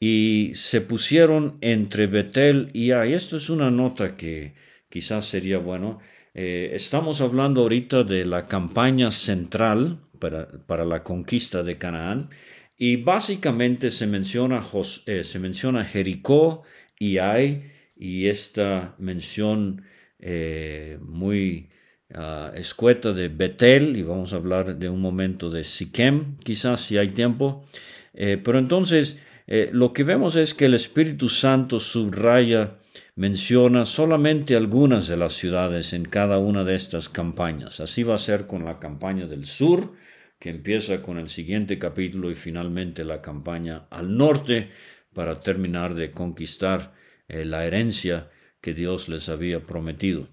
y 0.00 0.52
se 0.54 0.80
pusieron 0.80 1.58
entre 1.60 2.06
Betel 2.06 2.70
y 2.72 2.92
Ai. 2.92 3.14
Esto 3.14 3.36
es 3.36 3.50
una 3.50 3.70
nota 3.70 4.16
que 4.16 4.54
quizás 4.88 5.24
sería 5.26 5.58
bueno. 5.58 5.98
Eh, 6.34 6.70
estamos 6.74 7.20
hablando 7.20 7.62
ahorita 7.62 8.04
de 8.04 8.24
la 8.24 8.46
campaña 8.46 9.10
central 9.10 10.00
para, 10.20 10.84
la 10.84 11.02
conquista 11.02 11.62
de 11.62 11.78
Canaán 11.78 12.30
y 12.76 12.96
básicamente 12.96 13.90
se 13.90 14.06
menciona, 14.06 14.62
eh, 15.06 15.24
se 15.24 15.38
menciona 15.38 15.84
Jericó 15.84 16.62
y 16.98 17.18
Ai 17.18 17.64
y 17.96 18.26
esta 18.26 18.94
mención 18.98 19.82
eh, 20.20 20.98
muy 21.00 21.70
ah, 22.14 22.52
escueta 22.54 23.12
de 23.12 23.28
Betel 23.28 23.96
y 23.96 24.02
vamos 24.02 24.32
a 24.32 24.36
hablar 24.36 24.76
de 24.76 24.88
un 24.88 25.00
momento 25.00 25.50
de 25.50 25.64
Siquem 25.64 26.36
quizás 26.44 26.82
si 26.82 26.98
hay 26.98 27.08
tiempo. 27.08 27.66
pero 28.12 28.58
entonces 28.58 29.18
eh, 29.50 29.70
lo 29.72 29.94
que 29.94 30.04
vemos 30.04 30.36
es 30.36 30.52
que 30.52 30.66
el 30.66 30.74
Espíritu 30.74 31.30
Santo 31.30 31.80
subraya, 31.80 32.74
menciona 33.16 33.86
solamente 33.86 34.54
algunas 34.54 35.08
de 35.08 35.16
las 35.16 35.32
ciudades 35.32 35.94
en 35.94 36.04
cada 36.04 36.36
una 36.36 36.64
de 36.64 36.74
estas 36.74 37.08
campañas. 37.08 37.80
Así 37.80 38.02
va 38.02 38.16
a 38.16 38.18
ser 38.18 38.46
con 38.46 38.66
la 38.66 38.76
campaña 38.76 39.26
del 39.26 39.46
sur, 39.46 39.94
que 40.38 40.50
empieza 40.50 41.00
con 41.00 41.18
el 41.18 41.28
siguiente 41.28 41.78
capítulo 41.78 42.30
y 42.30 42.34
finalmente 42.34 43.04
la 43.04 43.22
campaña 43.22 43.86
al 43.88 44.18
norte 44.18 44.68
para 45.14 45.40
terminar 45.40 45.94
de 45.94 46.10
conquistar 46.10 46.92
eh, 47.26 47.46
la 47.46 47.64
herencia 47.64 48.28
que 48.60 48.74
Dios 48.74 49.08
les 49.08 49.30
había 49.30 49.62
prometido. 49.62 50.28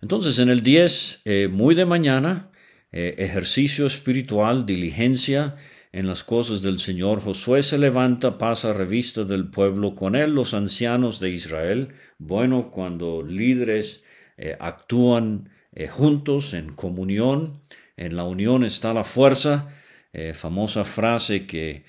Entonces 0.00 0.38
en 0.38 0.48
el 0.48 0.62
10, 0.62 1.20
eh, 1.26 1.48
muy 1.48 1.74
de 1.74 1.84
mañana, 1.84 2.48
ejercicio 2.94 3.86
espiritual, 3.86 4.66
diligencia, 4.66 5.56
en 5.92 6.06
las 6.06 6.24
cosas 6.24 6.62
del 6.62 6.78
Señor, 6.78 7.20
Josué 7.20 7.62
se 7.62 7.76
levanta, 7.76 8.38
pasa 8.38 8.72
revista 8.72 9.24
del 9.24 9.50
pueblo, 9.50 9.94
con 9.94 10.16
él 10.16 10.34
los 10.34 10.54
ancianos 10.54 11.20
de 11.20 11.28
Israel. 11.28 11.88
Bueno, 12.18 12.70
cuando 12.70 13.22
líderes 13.22 14.02
eh, 14.38 14.56
actúan 14.58 15.50
eh, 15.72 15.88
juntos 15.88 16.54
en 16.54 16.72
comunión, 16.72 17.60
en 17.98 18.16
la 18.16 18.24
unión 18.24 18.64
está 18.64 18.94
la 18.94 19.04
fuerza, 19.04 19.68
eh, 20.14 20.32
famosa 20.34 20.84
frase 20.84 21.46
que 21.46 21.84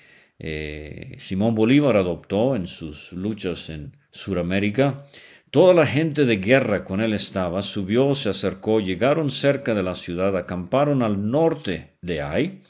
Simón 1.16 1.54
Bolívar 1.54 1.96
adoptó 1.96 2.56
en 2.56 2.66
sus 2.66 3.12
luchas 3.12 3.70
en 3.70 3.96
Sudamérica. 4.10 5.06
Toda 5.50 5.72
la 5.72 5.86
gente 5.86 6.26
de 6.26 6.36
guerra 6.36 6.84
con 6.84 7.00
él 7.00 7.14
estaba, 7.14 7.62
subió, 7.62 8.14
se 8.14 8.28
acercó, 8.28 8.80
llegaron 8.80 9.30
cerca 9.30 9.72
de 9.72 9.82
la 9.82 9.94
ciudad, 9.94 10.36
acamparon 10.36 11.02
al 11.02 11.30
norte 11.30 11.96
de 12.02 12.20
Ai, 12.20 12.62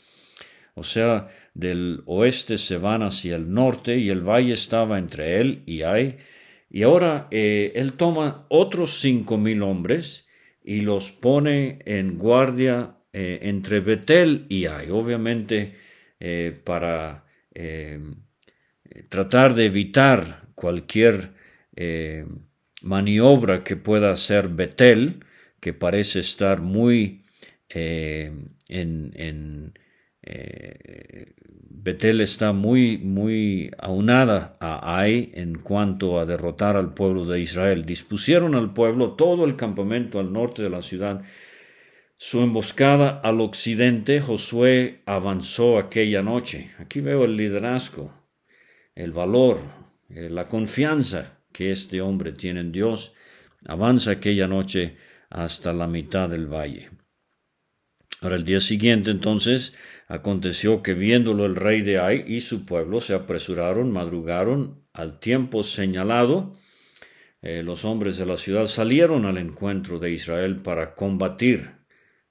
o 0.75 0.83
sea, 0.83 1.29
del 1.55 2.03
oeste 2.07 2.59
se 2.59 2.79
van 2.79 3.03
hacia 3.03 3.37
el 3.37 3.53
norte 3.53 3.97
y 3.97 4.11
el 4.11 4.21
valle 4.21 4.53
estaba 4.55 4.99
entre 4.99 5.41
él 5.41 5.63
y 5.67 5.83
Ai. 5.83 6.17
Y 6.69 6.83
ahora 6.83 7.29
eh, 7.31 7.73
él 7.77 7.93
toma 7.93 8.47
otros 8.49 8.99
cinco 9.01 9.39
mil 9.39 9.63
hombres 9.63 10.27
y 10.65 10.81
los 10.81 11.13
pone 11.13 11.79
en 11.85 12.19
guardia 12.19 12.97
eh, 13.13 13.39
entre 13.43 13.79
Betel 13.81 14.47
y 14.49 14.67
Ai, 14.67 14.91
obviamente 14.91 15.75
eh, 16.19 16.59
para 16.65 17.23
tratar 19.09 19.55
de 19.55 19.67
evitar 19.67 20.49
cualquier 20.57 21.31
maniobra 22.83 23.61
que 23.63 23.77
pueda 23.77 24.11
hacer 24.11 24.49
Betel, 24.49 25.25
que 25.61 25.73
parece 25.73 26.19
estar 26.19 26.61
muy 26.61 27.25
en 27.69 28.51
eh, 30.27 31.35
Betel 31.85 32.23
está 32.23 32.55
muy, 32.55 32.97
muy 32.97 33.71
aunada 33.79 34.57
a 34.59 34.99
Ai 34.99 35.31
en 35.35 35.59
cuanto 35.59 36.19
a 36.19 36.25
derrotar 36.25 36.79
al 36.79 36.95
pueblo 36.95 37.27
de 37.27 37.41
Israel. 37.41 37.85
Dispusieron 37.85 38.55
al 38.55 38.73
pueblo 38.73 39.13
todo 39.13 39.45
el 39.45 39.55
campamento 39.55 40.19
al 40.19 40.33
norte 40.33 40.63
de 40.63 40.71
la 40.71 40.81
ciudad. 40.81 41.23
Su 42.17 42.41
emboscada 42.41 43.21
al 43.23 43.43
occidente, 43.43 44.23
Josué 44.23 45.03
avanzó 45.05 45.77
aquella 45.77 46.23
noche. 46.23 46.71
Aquí 46.79 47.03
veo 47.03 47.27
el 47.27 47.37
liderazgo, 47.37 48.15
el 48.95 49.13
valor, 49.13 49.61
eh, 50.09 50.31
la 50.31 50.49
confianza 50.49 51.43
que 51.53 51.71
este 51.71 52.01
hombre 52.01 52.33
tiene 52.33 52.61
en 52.61 52.73
Dios. 52.73 53.13
Avanza 53.67 54.13
aquella 54.13 54.49
noche 54.49 54.97
hasta 55.29 55.75
la 55.75 55.87
mitad 55.87 56.31
del 56.31 56.47
valle. 56.47 56.89
Ahora 58.23 58.37
el 58.37 58.45
día 58.45 58.61
siguiente 58.61 59.11
entonces 59.11 59.75
Aconteció 60.09 60.83
que 60.83 60.95
viéndolo 60.95 61.47
el 61.47 61.57
rey 61.57 61.81
de 61.81 61.99
Ai 61.99 62.25
y 62.27 62.41
su 62.41 62.67
pueblo 62.67 63.01
se 63.01 63.15
apresuraron, 63.15 63.91
madrugaron 63.91 64.85
al 64.93 65.19
tiempo 65.19 65.63
señalado, 65.63 66.59
eh, 67.47 67.63
los 67.63 67.85
hombres 67.85 68.17
de 68.17 68.25
la 68.25 68.39
ciudad 68.39 68.67
salieron 68.67 69.27
al 69.27 69.37
encuentro 69.37 69.99
de 69.99 70.11
Israel 70.11 70.57
para 70.63 70.95
combatir, 70.95 71.73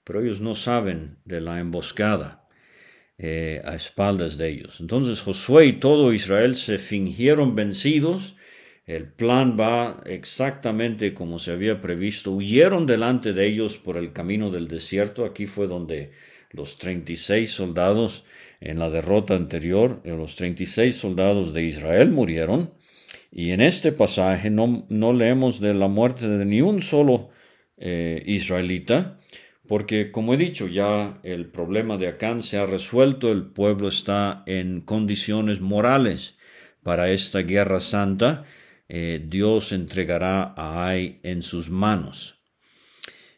pero 0.03 0.21
ellos 0.21 0.41
no 0.41 0.55
saben 0.55 1.19
de 1.23 1.39
la 1.39 1.59
emboscada 1.59 2.47
eh, 3.19 3.61
a 3.63 3.75
espaldas 3.75 4.39
de 4.39 4.49
ellos. 4.49 4.79
Entonces 4.81 5.21
Josué 5.21 5.67
y 5.67 5.73
todo 5.73 6.13
Israel 6.13 6.55
se 6.55 6.79
fingieron 6.79 7.53
vencidos. 7.53 8.35
El 8.85 9.13
plan 9.13 9.55
va 9.57 10.01
exactamente 10.07 11.13
como 11.13 11.37
se 11.37 11.51
había 11.51 11.79
previsto. 11.79 12.31
Huyeron 12.31 12.87
delante 12.87 13.33
de 13.33 13.45
ellos 13.45 13.77
por 13.77 13.97
el 13.97 14.13
camino 14.13 14.49
del 14.49 14.67
desierto. 14.67 15.25
Aquí 15.25 15.45
fue 15.45 15.67
donde 15.67 16.11
los 16.53 16.77
36 16.77 17.49
soldados 17.49 18.23
en 18.61 18.79
la 18.79 18.89
derrota 18.89 19.35
anterior, 19.35 20.01
los 20.05 20.35
36 20.35 20.95
soldados 20.95 21.53
de 21.53 21.63
Israel 21.63 22.11
murieron. 22.11 22.71
Y 23.31 23.51
en 23.51 23.61
este 23.61 23.91
pasaje 23.91 24.49
no, 24.49 24.85
leemos 25.13 25.59
de 25.59 25.73
la 25.73 25.87
muerte 25.87 26.27
de 26.27 26.45
ni 26.45 26.61
un 26.61 26.81
solo 26.81 27.29
eh, 27.77 28.23
israelita, 28.27 29.19
porque 29.67 30.11
como 30.11 30.33
he 30.33 30.37
dicho, 30.37 30.67
ya 30.67 31.19
el 31.23 31.47
problema 31.47 31.97
de 31.97 32.07
Acán 32.07 32.41
se 32.41 32.57
ha 32.57 32.65
resuelto, 32.65 33.31
el 33.31 33.47
pueblo 33.47 33.87
está 33.87 34.43
en 34.45 34.81
condiciones 34.81 35.61
morales 35.61 36.37
para 36.83 37.09
esta 37.09 37.39
guerra 37.39 37.79
santa, 37.79 38.43
eh, 38.87 39.23
Dios 39.25 39.71
entregará 39.71 40.53
a 40.55 40.85
Ai 40.85 41.19
en 41.23 41.41
sus 41.41 41.69
manos. 41.69 42.39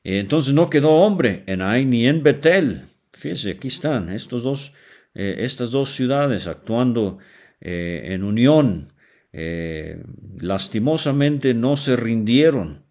Entonces 0.03 0.53
no 0.53 0.69
quedó 0.69 0.91
hombre 0.91 1.43
en 1.47 1.61
Ai 1.61 1.85
ni 1.85 2.05
en 2.05 2.21
Betel. 2.21 2.83
Fíjese, 3.15 3.51
aquí 3.51 3.69
están 3.69 4.09
estos 4.09 4.43
dos, 4.43 4.73
eh, 5.13 5.37
estas 5.39 5.71
dos 5.71 5.91
ciudades 5.91 6.47
actuando 6.47 7.17
en 7.61 8.23
unión 8.23 8.93
eh, 9.37 10.01
lastimosamente 10.39 11.53
no 11.53 11.75
se 11.75 11.97
rindieron, 11.97 12.85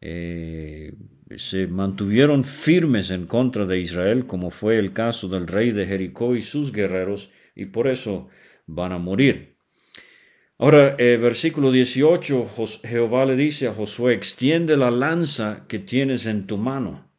eh, 0.00 0.94
se 1.36 1.66
mantuvieron 1.66 2.44
firmes 2.44 3.10
en 3.10 3.26
contra 3.26 3.66
de 3.66 3.78
Israel, 3.78 4.26
como 4.26 4.48
fue 4.48 4.78
el 4.78 4.94
caso 4.94 5.28
del 5.28 5.46
rey 5.46 5.70
de 5.70 5.84
Jericó 5.84 6.34
y 6.34 6.40
sus 6.40 6.72
guerreros, 6.72 7.30
y 7.54 7.66
por 7.66 7.88
eso 7.88 8.28
van 8.64 8.92
a 8.92 8.98
morir. 8.98 9.58
Ahora, 10.56 10.96
eh, 10.98 11.18
versículo 11.20 11.70
18, 11.70 12.48
Jehová 12.84 13.26
le 13.26 13.36
dice 13.36 13.68
a 13.68 13.74
Josué, 13.74 14.14
extiende 14.14 14.78
la 14.78 14.90
lanza 14.90 15.66
que 15.68 15.78
tienes 15.78 16.24
en 16.24 16.46
tu 16.46 16.56
mano. 16.56 17.11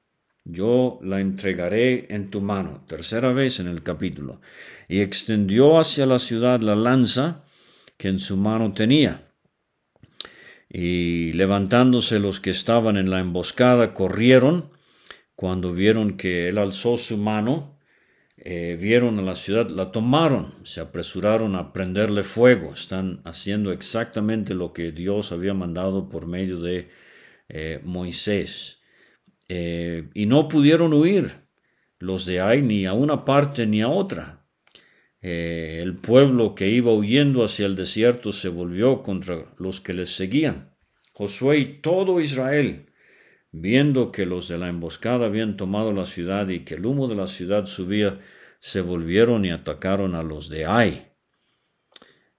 Yo 0.46 1.00
la 1.02 1.22
entregaré 1.22 2.14
en 2.14 2.30
tu 2.30 2.42
mano. 2.42 2.84
Tercera 2.88 3.32
vez 3.32 3.60
en 3.60 3.68
el 3.68 3.82
capítulo. 3.82 4.42
Y 4.90 5.00
extendió 5.00 5.80
hacia 5.80 6.06
la 6.06 6.20
ciudad 6.20 6.60
la 6.60 6.76
lanza, 6.76 7.44
que 7.98 8.10
en 8.10 8.20
su 8.20 8.36
mano 8.36 8.74
tenía. 8.74 9.30
Y 10.70 11.32
levantándose 11.34 12.20
los 12.20 12.40
que 12.42 12.50
estaban 12.50 12.98
en 12.98 13.10
la 13.10 13.20
emboscada, 13.20 13.94
corrieron. 13.94 14.72
Cuando 15.36 15.74
vieron 15.74 16.18
que 16.18 16.50
él 16.50 16.58
alzó 16.58 16.98
su 16.98 17.18
mano, 17.18 17.80
eh, 18.38 18.78
vieron 18.80 19.20
a 19.20 19.22
la 19.22 19.36
ciudad, 19.36 19.70
la 19.70 19.92
tomaron, 19.92 20.54
se 20.64 20.82
apresuraron 20.82 21.56
a 21.56 21.72
prenderle 21.72 22.24
fuego. 22.24 22.74
Están 22.74 23.22
haciendo 23.24 23.72
exactamente 23.72 24.54
lo 24.54 24.74
que 24.74 24.92
Dios 24.92 25.32
había 25.32 25.54
mandado 25.54 26.10
por 26.10 26.28
medio 26.28 26.60
de 26.60 26.90
eh, 27.48 27.80
Moisés. 27.84 28.83
Eh, 29.56 30.10
y 30.16 30.26
no 30.26 30.48
pudieron 30.48 30.94
huir 30.94 31.30
los 32.00 32.26
de 32.26 32.42
ahí 32.42 32.64
ni 32.64 32.88
a 32.88 32.94
una 32.94 33.24
parte 33.24 33.68
ni 33.68 33.84
a 33.84 33.88
otra. 33.88 34.48
Eh, 35.22 35.80
el 35.84 35.96
pueblo 35.96 36.56
que 36.56 36.70
iba 36.70 36.92
huyendo 36.92 37.44
hacia 37.44 37.68
el 37.68 37.76
desierto 37.76 38.32
se 38.32 38.50
volvió 38.50 39.04
contra 39.04 39.54
los 39.60 39.80
que 39.80 39.94
les 39.94 40.16
seguían. 40.16 40.72
Josué 41.14 41.60
y 41.60 41.66
todo 41.82 42.20
Israel, 42.20 42.88
viendo 43.52 44.12
que 44.12 44.26
los 44.26 44.48
de 44.48 44.58
la 44.58 44.70
emboscada 44.70 45.28
habían 45.28 45.56
tomado 45.56 45.94
la 45.94 46.06
ciudad 46.06 46.48
y 46.48 46.62
que 46.62 46.74
el 46.74 46.88
humo 46.88 47.08
de 47.08 47.16
la 47.16 47.28
ciudad 47.28 47.68
subía, 47.68 48.20
se 48.60 48.82
volvieron 48.82 49.46
y 49.46 49.52
atacaron 49.52 50.16
a 50.16 50.24
los 50.24 50.50
de 50.50 50.66
Ai. 50.66 51.13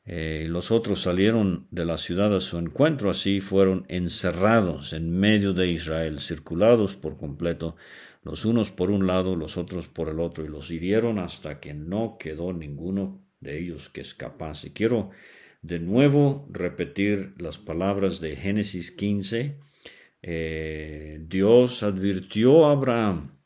Eh, 0.06 0.46
los 0.50 0.70
otros 0.70 1.00
salieron 1.00 1.66
de 1.70 1.86
la 1.86 1.96
ciudad 1.96 2.34
a 2.34 2.40
su 2.40 2.58
encuentro, 2.58 3.08
así 3.08 3.40
fueron 3.40 3.86
encerrados 3.88 4.92
en 4.92 5.10
medio 5.10 5.54
de 5.54 5.68
Israel, 5.68 6.18
circulados 6.18 6.94
por 6.94 7.16
completo 7.16 7.76
los 8.22 8.44
unos 8.46 8.70
por 8.70 8.90
un 8.90 9.06
lado, 9.06 9.36
los 9.36 9.56
otros 9.56 9.86
por 9.86 10.08
el 10.08 10.18
otro, 10.18 10.44
y 10.44 10.48
los 10.48 10.70
hirieron 10.70 11.18
hasta 11.18 11.60
que 11.60 11.74
no 11.74 12.16
quedó 12.18 12.52
ninguno 12.52 13.22
de 13.40 13.58
ellos 13.60 13.90
que 13.90 14.00
escapase. 14.00 14.72
Quiero 14.72 15.10
de 15.60 15.78
nuevo 15.78 16.48
repetir 16.50 17.34
las 17.38 17.58
palabras 17.58 18.20
de 18.20 18.36
Génesis 18.36 18.90
15. 18.92 19.58
Eh, 20.22 21.18
Dios 21.26 21.82
advirtió 21.82 22.66
a 22.66 22.72
Abraham 22.72 23.38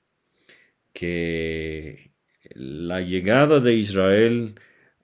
que 0.92 2.12
la 2.50 3.00
llegada 3.00 3.58
de 3.58 3.74
Israel 3.74 4.54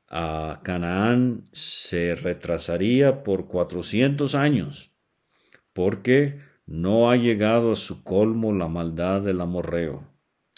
a 0.09 0.61
Canaán 0.63 1.45
se 1.53 2.15
retrasaría 2.15 3.23
por 3.23 3.49
400 3.49 4.35
años, 4.35 4.93
porque 5.73 6.41
no 6.67 7.11
ha 7.11 7.17
llegado 7.17 7.73
a 7.73 7.77
su 7.77 8.03
colmo 8.03 8.53
la 8.53 8.69
maldad 8.69 9.23
del 9.23 9.41
amorreo. 9.41 10.09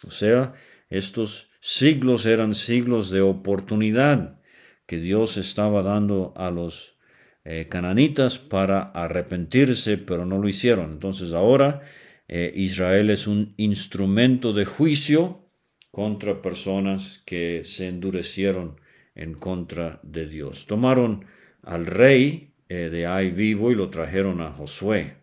O 0.06 0.10
sea, 0.10 0.52
estos 0.88 1.50
siglos 1.60 2.26
eran 2.26 2.54
siglos 2.54 3.10
de 3.10 3.22
oportunidad 3.22 4.40
que 4.86 4.98
Dios 4.98 5.36
estaba 5.36 5.82
dando 5.82 6.32
a 6.36 6.50
los 6.50 6.96
eh, 7.44 7.66
cananitas 7.68 8.38
para 8.38 8.82
arrepentirse, 8.82 9.98
pero 9.98 10.26
no 10.26 10.38
lo 10.38 10.48
hicieron. 10.48 10.92
Entonces 10.92 11.32
ahora 11.32 11.82
eh, 12.28 12.52
Israel 12.54 13.10
es 13.10 13.26
un 13.26 13.54
instrumento 13.56 14.52
de 14.52 14.64
juicio 14.64 15.48
contra 15.90 16.42
personas 16.42 17.22
que 17.24 17.62
se 17.64 17.88
endurecieron 17.88 18.80
en 19.16 19.34
contra 19.34 19.98
de 20.02 20.28
Dios. 20.28 20.66
Tomaron 20.66 21.24
al 21.62 21.86
rey 21.86 22.52
eh, 22.68 22.88
de 22.90 23.06
Ai 23.06 23.30
vivo 23.30 23.72
y 23.72 23.74
lo 23.74 23.90
trajeron 23.90 24.40
a 24.40 24.52
Josué. 24.52 25.14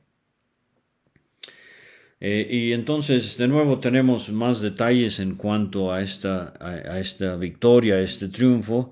Eh, 2.20 2.48
y 2.50 2.74
entonces, 2.74 3.38
de 3.38 3.48
nuevo, 3.48 3.80
tenemos 3.80 4.32
más 4.32 4.62
detalles 4.62 5.20
en 5.20 5.36
cuanto 5.36 5.92
a 5.92 6.02
esta, 6.02 6.54
a, 6.60 7.00
esta 7.00 7.36
victoria, 7.36 7.96
a 7.96 8.02
este 8.02 8.30
triunfo. 8.30 8.92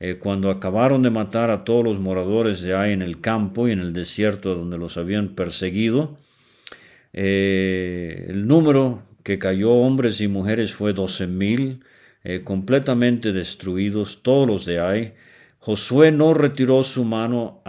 Eh, 0.00 0.16
cuando 0.18 0.50
acabaron 0.50 1.02
de 1.02 1.10
matar 1.10 1.50
a 1.50 1.62
todos 1.62 1.84
los 1.84 2.00
moradores 2.00 2.60
de 2.60 2.74
ahí 2.74 2.92
en 2.92 3.02
el 3.02 3.20
campo 3.20 3.68
y 3.68 3.72
en 3.72 3.78
el 3.78 3.92
desierto 3.92 4.54
donde 4.54 4.78
los 4.78 4.96
habían 4.96 5.36
perseguido, 5.36 6.18
el 7.12 8.48
número 8.48 9.02
que 9.22 9.38
cayó 9.38 9.70
hombres 9.72 10.20
y 10.20 10.28
mujeres 10.28 10.72
fue 10.72 10.92
doce 10.92 11.26
mil, 11.26 11.84
completamente 12.44 13.32
destruidos, 13.32 14.22
todos 14.22 14.46
los 14.46 14.64
de 14.64 14.80
ahí. 14.80 15.14
Josué 15.58 16.10
no 16.10 16.34
retiró 16.34 16.82
su 16.82 17.04
mano 17.04 17.62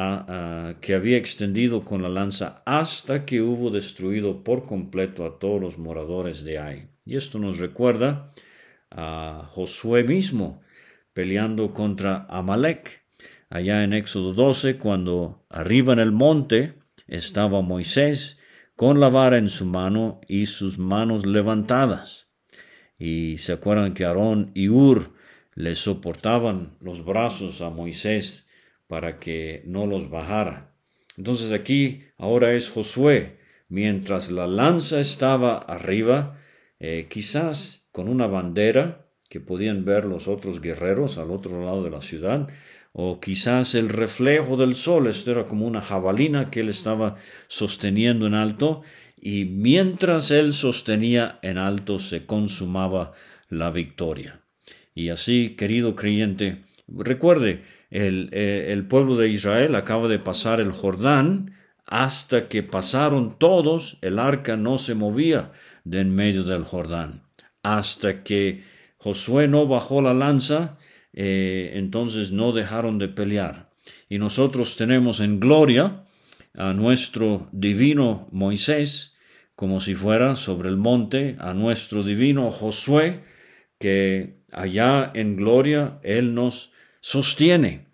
que 0.82 0.96
había 0.96 1.18
extendido 1.18 1.84
con 1.84 2.02
la 2.02 2.10
lanza 2.10 2.64
hasta 2.66 3.26
que 3.26 3.42
hubo 3.42 3.70
destruido 3.70 4.44
por 4.44 4.66
completo 4.66 5.26
a 5.26 5.38
todos 5.38 5.62
los 5.62 5.78
moradores 5.78 6.44
de 6.44 6.58
Ai. 6.58 6.88
Y 7.06 7.18
esto 7.18 7.38
nos 7.38 7.60
recuerda 7.60 8.32
a 8.90 9.48
Josué 9.52 10.04
mismo 10.04 10.62
peleando 11.14 11.74
contra 11.74 12.26
Amalek. 12.30 13.06
Allá 13.50 13.84
en 13.84 13.94
Éxodo 13.94 14.34
12, 14.34 14.78
cuando 14.78 15.46
arriba 15.50 15.94
en 15.94 16.00
el 16.00 16.12
monte 16.12 16.80
estaba 17.08 17.62
Moisés 17.62 18.40
con 18.76 19.00
la 19.00 19.10
vara 19.10 19.38
en 19.38 19.50
su 19.50 19.68
mano 19.68 20.20
y 20.28 20.48
sus 20.48 20.80
manos 20.80 21.28
levantadas. 21.28 22.33
Y 22.98 23.38
se 23.38 23.54
acuerdan 23.54 23.94
que 23.94 24.06
Aarón 24.06 24.52
y 24.54 24.70
Ur 24.70 25.14
le 25.56 25.76
soportaban 25.76 26.78
los 26.80 27.06
brazos 27.06 27.62
a 27.62 27.70
Moisés 27.70 28.48
para 28.88 29.20
que 29.20 29.64
no 29.66 29.86
los 29.86 30.10
bajara. 30.10 30.76
Entonces 31.18 31.52
aquí 31.52 32.04
ahora 32.18 32.54
es 32.54 32.70
Josué, 32.70 33.38
mientras 33.70 34.32
la 34.32 34.48
lanza 34.48 35.00
estaba 35.00 35.58
arriba, 35.58 36.40
eh, 36.80 37.08
quizás 37.10 37.88
con 37.92 38.08
una 38.08 38.28
bandera 38.28 39.08
que 39.30 39.40
podían 39.40 39.86
ver 39.86 40.06
los 40.06 40.28
otros 40.28 40.62
guerreros 40.62 41.18
al 41.18 41.32
otro 41.32 41.64
lado 41.64 41.84
de 41.84 41.90
la 41.90 42.02
ciudad, 42.02 42.50
o 42.92 43.20
quizás 43.20 43.74
el 43.74 43.90
reflejo 43.90 44.56
del 44.56 44.76
sol, 44.76 45.08
esto 45.08 45.32
era 45.32 45.48
como 45.48 45.66
una 45.66 45.82
jabalina 45.82 46.52
que 46.52 46.60
él 46.60 46.70
estaba 46.70 47.16
sosteniendo 47.48 48.28
en 48.28 48.36
alto, 48.36 48.84
y 49.26 49.46
mientras 49.46 50.32
él 50.32 50.52
sostenía 50.52 51.40
en 51.44 51.58
alto 51.58 51.98
se 51.98 52.26
consumaba 52.26 53.14
la 53.48 53.72
victoria. 53.72 54.42
Y 54.94 55.10
así, 55.10 55.56
querido 55.56 55.96
creyente, 55.96 56.66
recuerde, 56.90 57.62
el, 57.90 58.28
eh, 58.34 58.68
el 58.74 58.86
pueblo 58.86 59.16
de 59.16 59.30
Israel 59.30 59.76
acaba 59.76 60.10
de 60.10 60.20
pasar 60.20 60.60
el 60.60 60.74
Jordán, 60.74 61.54
hasta 61.86 62.50
que 62.50 62.64
pasaron 62.64 63.40
todos, 63.40 63.98
el 64.02 64.20
arca 64.20 64.58
no 64.58 64.78
se 64.78 64.94
movía 64.94 65.54
de 65.86 66.02
en 66.02 66.14
medio 66.14 66.44
del 66.44 66.66
Jordán. 66.66 67.24
Hasta 67.62 68.24
que 68.24 68.64
Josué 68.98 69.48
no 69.48 69.68
bajó 69.68 70.02
la 70.02 70.14
lanza, 70.14 70.78
eh, 71.14 71.72
entonces 71.76 72.34
no 72.34 72.52
dejaron 72.52 72.98
de 72.98 73.08
pelear. 73.08 73.72
Y 74.10 74.18
nosotros 74.18 74.76
tenemos 74.76 75.22
en 75.22 75.40
gloria 75.40 76.04
a 76.56 76.74
nuestro 76.74 77.48
divino 77.54 78.28
Moisés, 78.34 79.13
como 79.56 79.80
si 79.80 79.96
fuera 79.96 80.36
sobre 80.36 80.70
el 80.70 80.78
monte, 80.78 81.36
a 81.40 81.54
nuestro 81.54 82.04
divino 82.04 82.50
Josué, 82.52 83.22
que 83.80 84.40
allá 84.52 85.12
en 85.14 85.36
gloria 85.36 86.00
Él 86.04 86.34
nos 86.34 86.72
sostiene 87.02 87.88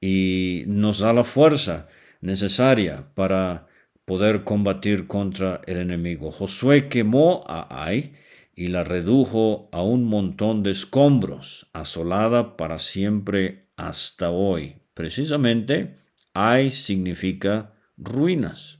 y 0.00 0.64
nos 0.66 1.00
da 1.00 1.12
la 1.12 1.24
fuerza 1.24 1.88
necesaria 2.20 3.08
para 3.14 3.66
poder 4.04 4.44
combatir 4.44 5.06
contra 5.06 5.60
el 5.66 5.78
enemigo. 5.78 6.30
Josué 6.30 6.88
quemó 6.88 7.44
a 7.46 7.84
Ai 7.84 8.14
y 8.54 8.68
la 8.68 8.84
redujo 8.84 9.68
a 9.72 9.82
un 9.82 10.04
montón 10.04 10.62
de 10.62 10.70
escombros, 10.70 11.68
asolada 11.72 12.56
para 12.56 12.78
siempre 12.78 13.68
hasta 13.76 14.30
hoy. 14.30 14.76
Precisamente, 14.94 15.96
Ai 16.32 16.70
significa 16.70 17.74
ruinas. 17.98 18.78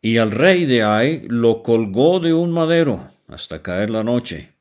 Y 0.00 0.18
al 0.18 0.30
rey 0.30 0.64
de 0.64 0.84
Ai 0.84 1.26
lo 1.28 1.62
colgó 1.62 2.20
de 2.20 2.32
un 2.32 2.52
madero 2.52 3.10
hasta 3.26 3.62
caer 3.62 3.90
la 3.90 4.04
noche. 4.04 4.52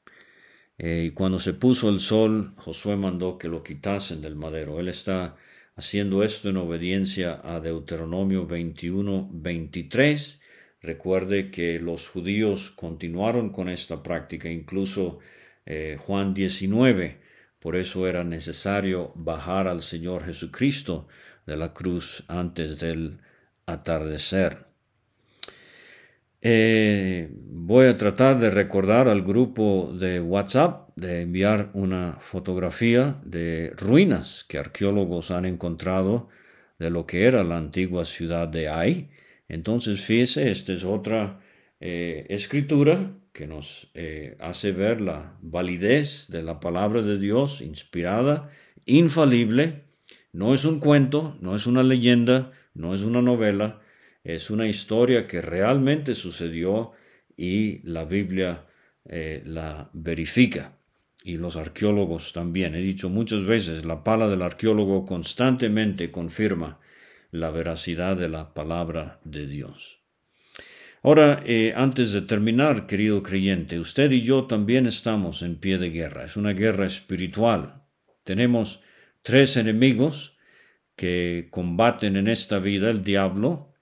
Eh, 0.79 1.05
y 1.07 1.11
cuando 1.11 1.37
se 1.37 1.53
puso 1.53 1.89
el 1.89 1.99
sol, 1.99 2.53
Josué 2.57 2.95
mandó 2.95 3.37
que 3.37 3.47
lo 3.47 3.61
quitasen 3.63 4.21
del 4.21 4.35
madero. 4.35 4.79
Él 4.79 4.87
está 4.87 5.35
haciendo 5.75 6.23
esto 6.23 6.49
en 6.49 6.57
obediencia 6.57 7.41
a 7.43 7.59
Deuteronomio 7.59 8.47
21, 8.47 9.29
23. 9.31 10.41
Recuerde 10.81 11.51
que 11.51 11.79
los 11.79 12.07
judíos 12.07 12.71
continuaron 12.71 13.51
con 13.51 13.69
esta 13.69 14.01
práctica, 14.01 14.49
incluso 14.49 15.19
eh, 15.67 15.97
Juan 15.99 16.33
19. 16.33 17.21
Por 17.59 17.75
eso 17.75 18.07
era 18.07 18.23
necesario 18.23 19.11
bajar 19.15 19.67
al 19.67 19.83
Señor 19.83 20.23
Jesucristo 20.25 21.07
de 21.45 21.57
la 21.57 21.73
cruz 21.73 22.23
antes 22.27 22.79
del 22.79 23.19
atardecer. 23.67 24.66
Eh, 26.41 27.29
voy 27.31 27.87
a 27.87 27.97
tratar 27.97 28.39
de 28.39 28.51
recordar 28.51 29.09
al 29.09 29.23
grupo 29.23 29.91
de 29.99 30.19
WhatsApp 30.21 30.89
de 30.95 31.21
enviar 31.21 31.71
una 31.73 32.17
fotografía 32.19 33.19
de 33.23 33.71
ruinas 33.75 34.45
que 34.47 34.59
arqueólogos 34.59 35.31
han 35.31 35.45
encontrado 35.45 36.29
de 36.79 36.91
lo 36.91 37.05
que 37.05 37.25
era 37.25 37.43
la 37.43 37.57
antigua 37.57 38.05
ciudad 38.05 38.47
de 38.47 38.69
Ai. 38.69 39.09
Entonces, 39.49 40.01
fíjese, 40.01 40.51
esta 40.51 40.73
es 40.73 40.83
otra 40.83 41.39
eh, 41.79 42.25
escritura 42.29 43.13
que 43.33 43.47
nos 43.47 43.89
eh, 43.93 44.35
hace 44.39 44.71
ver 44.71 45.01
la 45.01 45.37
validez 45.41 46.27
de 46.29 46.43
la 46.43 46.59
palabra 46.59 47.01
de 47.01 47.17
Dios 47.17 47.61
inspirada, 47.61 48.49
infalible. 48.85 49.85
No 50.33 50.53
es 50.53 50.65
un 50.65 50.79
cuento, 50.79 51.37
no 51.41 51.55
es 51.55 51.67
una 51.67 51.83
leyenda, 51.83 52.51
no 52.73 52.93
es 52.93 53.01
una 53.01 53.21
novela, 53.21 53.81
es 54.27 54.49
una 54.49 54.67
historia 54.67 55.25
que 55.25 55.41
realmente 55.41 56.13
sucedió 56.13 56.91
y 57.37 57.79
la 57.87 58.03
Biblia 58.03 58.65
eh, 59.05 59.41
la 59.45 59.89
verifica. 59.93 60.73
Y 61.23 61.37
los 61.37 61.55
arqueólogos 61.55 62.33
también. 62.33 62.75
He 62.75 62.81
dicho 62.81 63.07
muchas 63.07 63.45
veces, 63.45 63.85
la 63.85 64.03
pala 64.03 64.27
del 64.27 64.41
arqueólogo 64.41 65.05
constantemente 65.05 66.11
confirma 66.11 66.79
la 67.31 67.51
veracidad 67.51 68.17
de 68.17 68.27
la 68.27 68.53
palabra 68.53 69.21
de 69.23 69.47
Dios. 69.47 70.01
Ahora, 71.03 71.41
eh, 71.45 71.73
antes 71.75 72.11
de 72.11 72.21
terminar, 72.21 72.85
querido 72.85 73.23
creyente, 73.23 73.79
usted 73.79 74.11
y 74.11 74.23
yo 74.23 74.43
también 74.43 74.87
estamos 74.87 75.41
en 75.41 75.55
pie 75.55 75.77
de 75.77 75.89
guerra. 75.89 76.25
Es 76.25 76.35
una 76.35 76.51
guerra 76.51 76.85
espiritual. 76.85 77.83
Tenemos 78.25 78.81
tres 79.21 79.55
enemigos 79.55 80.37
que 80.97 81.47
combaten 81.49 82.17
en 82.17 82.27
esta 82.27 82.59
vida, 82.59 82.89
el 82.89 83.03
diablo, 83.03 83.73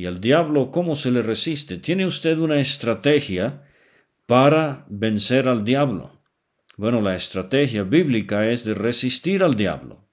y 0.00 0.06
al 0.06 0.18
diablo, 0.18 0.70
¿cómo 0.70 0.94
se 0.94 1.10
le 1.10 1.20
resiste? 1.20 1.76
¿Tiene 1.76 2.06
usted 2.06 2.38
una 2.38 2.58
estrategia 2.58 3.64
para 4.24 4.86
vencer 4.88 5.46
al 5.46 5.62
diablo? 5.62 6.22
Bueno, 6.78 7.02
la 7.02 7.14
estrategia 7.14 7.82
bíblica 7.82 8.48
es 8.48 8.64
de 8.64 8.72
resistir 8.72 9.42
al 9.42 9.56
diablo. 9.56 10.08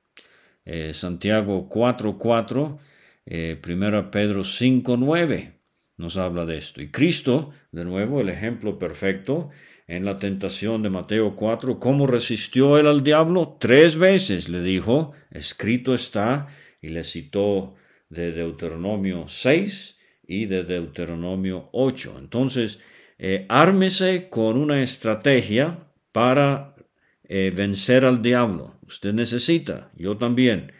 Eh, 0.66 0.94
Santiago 0.94 1.70
4.4, 1.70 2.80
eh, 3.28 3.62
1 3.66 4.12
Pedro 4.12 4.42
5.9 4.42 5.54
nos 5.96 6.18
habla 6.18 6.46
de 6.46 6.58
esto. 6.58 6.82
Y 6.82 6.92
Cristo, 6.92 7.52
de 7.72 7.86
nuevo, 7.86 8.20
el 8.20 8.28
ejemplo 8.28 8.78
perfecto 8.78 9.52
en 9.88 10.04
la 10.04 10.18
tentación 10.18 10.84
de 10.84 10.90
Mateo 10.90 11.34
4, 11.38 11.80
¿cómo 11.80 12.08
resistió 12.08 12.78
él 12.78 12.88
al 12.88 13.06
diablo? 13.06 13.56
Tres 13.58 13.96
veces 13.96 14.50
le 14.50 14.62
dijo, 14.62 15.14
escrito 15.32 15.94
está, 15.94 16.48
y 16.82 16.90
le 16.90 17.06
citó 17.06 17.76
de 18.10 18.32
Deuteronomio 18.32 19.28
6 19.28 19.98
y 20.28 20.46
de 20.46 20.64
Deuteronomio 20.64 21.70
8. 21.72 22.16
Entonces, 22.20 22.80
eh, 23.18 23.46
ármese 23.50 24.30
con 24.30 24.58
una 24.58 24.82
estrategia 24.82 25.88
para 26.12 26.76
eh, 27.24 27.52
vencer 27.56 28.06
al 28.06 28.22
diablo. 28.22 28.80
Usted 28.88 29.14
necesita, 29.14 29.92
yo 29.96 30.18
también, 30.18 30.72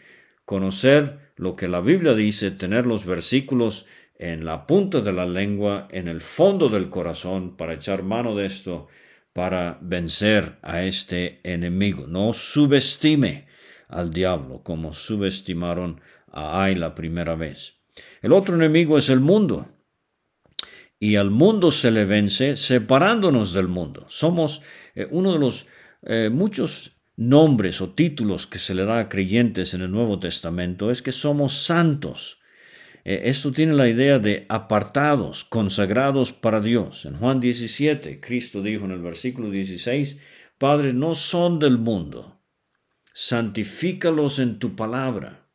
conocer 0.44 1.32
lo 1.36 1.56
que 1.56 1.68
la 1.68 1.80
Biblia 1.80 2.14
dice, 2.14 2.50
tener 2.50 2.86
los 2.86 3.04
versículos 3.04 3.86
en 4.18 4.44
la 4.44 4.66
punta 4.66 5.00
de 5.00 5.12
la 5.12 5.26
lengua, 5.26 5.88
en 5.90 6.08
el 6.08 6.20
fondo 6.20 6.68
del 6.68 6.90
corazón, 6.90 7.56
para 7.56 7.74
echar 7.74 8.02
mano 8.02 8.34
de 8.34 8.46
esto, 8.46 8.88
para 9.32 9.78
vencer 9.80 10.58
a 10.62 10.82
este 10.82 11.40
enemigo. 11.44 12.06
No 12.06 12.32
subestime 12.32 13.46
al 13.88 14.10
diablo 14.10 14.62
como 14.62 14.92
subestimaron 14.92 16.00
a 16.32 16.68
la 16.68 16.94
primera 16.94 17.34
vez. 17.34 17.78
El 18.22 18.32
otro 18.32 18.54
enemigo 18.54 18.98
es 18.98 19.10
el 19.10 19.20
mundo. 19.20 19.68
Y 21.00 21.16
al 21.16 21.30
mundo 21.30 21.70
se 21.70 21.90
le 21.90 22.04
vence 22.04 22.56
separándonos 22.56 23.52
del 23.52 23.68
mundo. 23.68 24.06
Somos 24.08 24.62
eh, 24.94 25.06
uno 25.10 25.32
de 25.32 25.38
los 25.38 25.66
eh, 26.02 26.28
muchos 26.30 26.96
nombres 27.16 27.80
o 27.80 27.90
títulos 27.90 28.46
que 28.46 28.58
se 28.58 28.74
le 28.74 28.84
da 28.84 29.00
a 29.00 29.08
creyentes 29.08 29.74
en 29.74 29.82
el 29.82 29.90
Nuevo 29.90 30.18
Testamento 30.18 30.90
es 30.90 31.02
que 31.02 31.12
somos 31.12 31.54
santos. 31.54 32.38
Eh, 33.04 33.22
esto 33.24 33.50
tiene 33.50 33.74
la 33.74 33.88
idea 33.88 34.18
de 34.18 34.46
apartados, 34.48 35.44
consagrados 35.44 36.32
para 36.32 36.60
Dios. 36.60 37.04
En 37.04 37.16
Juan 37.16 37.40
17, 37.40 38.20
Cristo 38.20 38.62
dijo 38.62 38.84
en 38.84 38.92
el 38.92 39.00
versículo 39.00 39.50
16, 39.50 40.18
Padre, 40.58 40.92
no 40.92 41.14
son 41.14 41.58
del 41.58 41.78
mundo, 41.78 42.40
santifícalos 43.12 44.38
en 44.38 44.58
tu 44.58 44.76
palabra. 44.76 45.47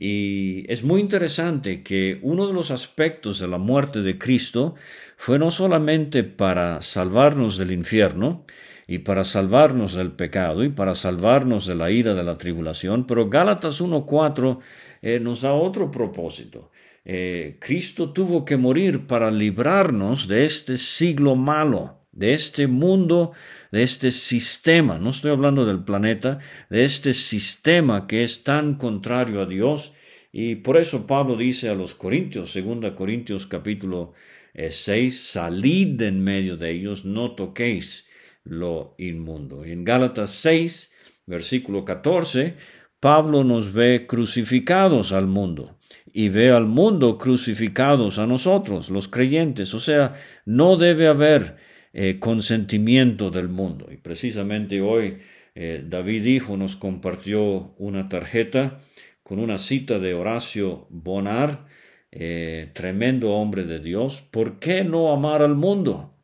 Y 0.00 0.64
es 0.72 0.84
muy 0.84 1.00
interesante 1.00 1.82
que 1.82 2.20
uno 2.22 2.46
de 2.46 2.52
los 2.52 2.70
aspectos 2.70 3.40
de 3.40 3.48
la 3.48 3.58
muerte 3.58 4.00
de 4.00 4.16
Cristo 4.16 4.76
fue 5.16 5.40
no 5.40 5.50
solamente 5.50 6.22
para 6.22 6.80
salvarnos 6.82 7.58
del 7.58 7.72
infierno 7.72 8.44
y 8.86 8.98
para 9.00 9.24
salvarnos 9.24 9.94
del 9.94 10.12
pecado 10.12 10.62
y 10.62 10.68
para 10.68 10.94
salvarnos 10.94 11.66
de 11.66 11.74
la 11.74 11.90
ira 11.90 12.14
de 12.14 12.22
la 12.22 12.38
tribulación, 12.38 13.08
pero 13.08 13.28
Gálatas 13.28 13.82
1.4 13.82 14.60
eh, 15.02 15.18
nos 15.18 15.42
da 15.42 15.52
otro 15.52 15.90
propósito. 15.90 16.70
Eh, 17.04 17.56
Cristo 17.58 18.12
tuvo 18.12 18.44
que 18.44 18.56
morir 18.56 19.06
para 19.06 19.30
librarnos 19.30 20.28
de 20.28 20.44
este 20.44 20.76
siglo 20.76 21.34
malo, 21.34 21.97
de 22.18 22.34
este 22.34 22.66
mundo, 22.66 23.32
de 23.70 23.84
este 23.84 24.10
sistema, 24.10 24.98
no 24.98 25.10
estoy 25.10 25.30
hablando 25.30 25.64
del 25.64 25.84
planeta, 25.84 26.38
de 26.68 26.82
este 26.82 27.14
sistema 27.14 28.08
que 28.08 28.24
es 28.24 28.42
tan 28.42 28.74
contrario 28.74 29.40
a 29.40 29.46
Dios. 29.46 29.92
Y 30.32 30.56
por 30.56 30.78
eso 30.78 31.06
Pablo 31.06 31.36
dice 31.36 31.68
a 31.68 31.74
los 31.74 31.94
Corintios, 31.94 32.52
2 32.52 32.92
Corintios 32.96 33.46
capítulo 33.46 34.14
6, 34.52 34.88
eh, 34.88 35.10
salid 35.10 35.96
de 35.96 36.08
en 36.08 36.24
medio 36.24 36.56
de 36.56 36.72
ellos, 36.72 37.04
no 37.04 37.36
toquéis 37.36 38.08
lo 38.42 38.96
inmundo. 38.98 39.64
Y 39.64 39.70
en 39.70 39.84
Gálatas 39.84 40.30
6, 40.30 40.92
versículo 41.26 41.84
14, 41.84 42.56
Pablo 42.98 43.44
nos 43.44 43.72
ve 43.72 44.06
crucificados 44.08 45.12
al 45.12 45.28
mundo 45.28 45.78
y 46.12 46.30
ve 46.30 46.50
al 46.50 46.66
mundo 46.66 47.16
crucificados 47.16 48.18
a 48.18 48.26
nosotros, 48.26 48.90
los 48.90 49.06
creyentes. 49.06 49.72
O 49.72 49.78
sea, 49.78 50.14
no 50.44 50.76
debe 50.76 51.06
haber 51.06 51.67
eh, 51.92 52.18
consentimiento 52.18 53.30
del 53.30 53.48
mundo. 53.48 53.88
Y 53.90 53.96
precisamente 53.96 54.80
hoy 54.80 55.18
eh, 55.54 55.84
David 55.84 56.22
dijo, 56.22 56.56
nos 56.56 56.76
compartió 56.76 57.74
una 57.78 58.08
tarjeta 58.08 58.80
con 59.22 59.38
una 59.40 59.58
cita 59.58 59.98
de 59.98 60.14
Horacio 60.14 60.86
Bonar, 60.88 61.66
eh, 62.10 62.70
tremendo 62.74 63.32
hombre 63.34 63.64
de 63.64 63.80
Dios. 63.80 64.22
¿Por 64.30 64.58
qué 64.58 64.84
no 64.84 65.12
amar 65.12 65.42
al 65.42 65.54
mundo? 65.54 66.14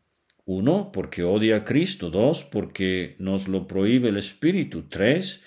Uno, 0.46 0.90
porque 0.92 1.22
odia 1.22 1.56
a 1.56 1.64
Cristo. 1.64 2.10
Dos, 2.10 2.44
porque 2.44 3.16
nos 3.18 3.48
lo 3.48 3.66
prohíbe 3.66 4.10
el 4.10 4.16
Espíritu. 4.16 4.84
Tres, 4.88 5.42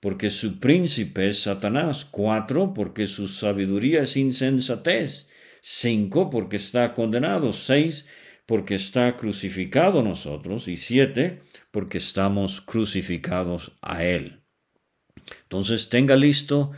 porque 0.00 0.30
su 0.30 0.58
príncipe 0.60 1.28
es 1.28 1.40
Satanás. 1.40 2.04
Cuatro, 2.04 2.72
porque 2.72 3.06
su 3.06 3.26
sabiduría 3.28 4.02
es 4.02 4.16
insensatez. 4.16 5.28
Cinco, 5.60 6.30
porque 6.30 6.56
está 6.56 6.94
condenado. 6.94 7.52
Seis, 7.52 8.06
porque 8.46 8.74
está 8.74 9.16
crucificado 9.16 10.02
nosotros, 10.02 10.68
y 10.68 10.76
siete, 10.76 11.40
porque 11.70 11.98
estamos 11.98 12.60
crucificados 12.60 13.78
a 13.80 14.04
Él. 14.04 14.42
Entonces 15.44 15.88
tenga 15.88 16.16
listo 16.16 16.72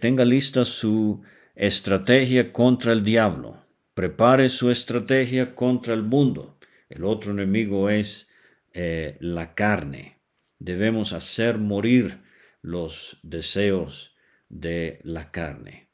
tenga 0.00 0.24
lista 0.24 0.64
su 0.64 1.22
estrategia 1.54 2.52
contra 2.52 2.92
el 2.92 3.02
diablo. 3.02 3.64
Prepare 3.94 4.48
su 4.48 4.70
estrategia 4.70 5.54
contra 5.54 5.94
el 5.94 6.02
mundo. 6.02 6.58
El 6.88 7.04
otro 7.04 7.32
enemigo 7.32 7.88
es 7.88 8.28
la 8.74 9.54
carne. 9.54 10.20
Debemos 10.58 11.12
hacer 11.12 11.58
morir 11.58 12.22
los 12.60 13.18
deseos 13.22 14.14
de 14.48 15.00
la 15.02 15.30
carne. 15.30 15.88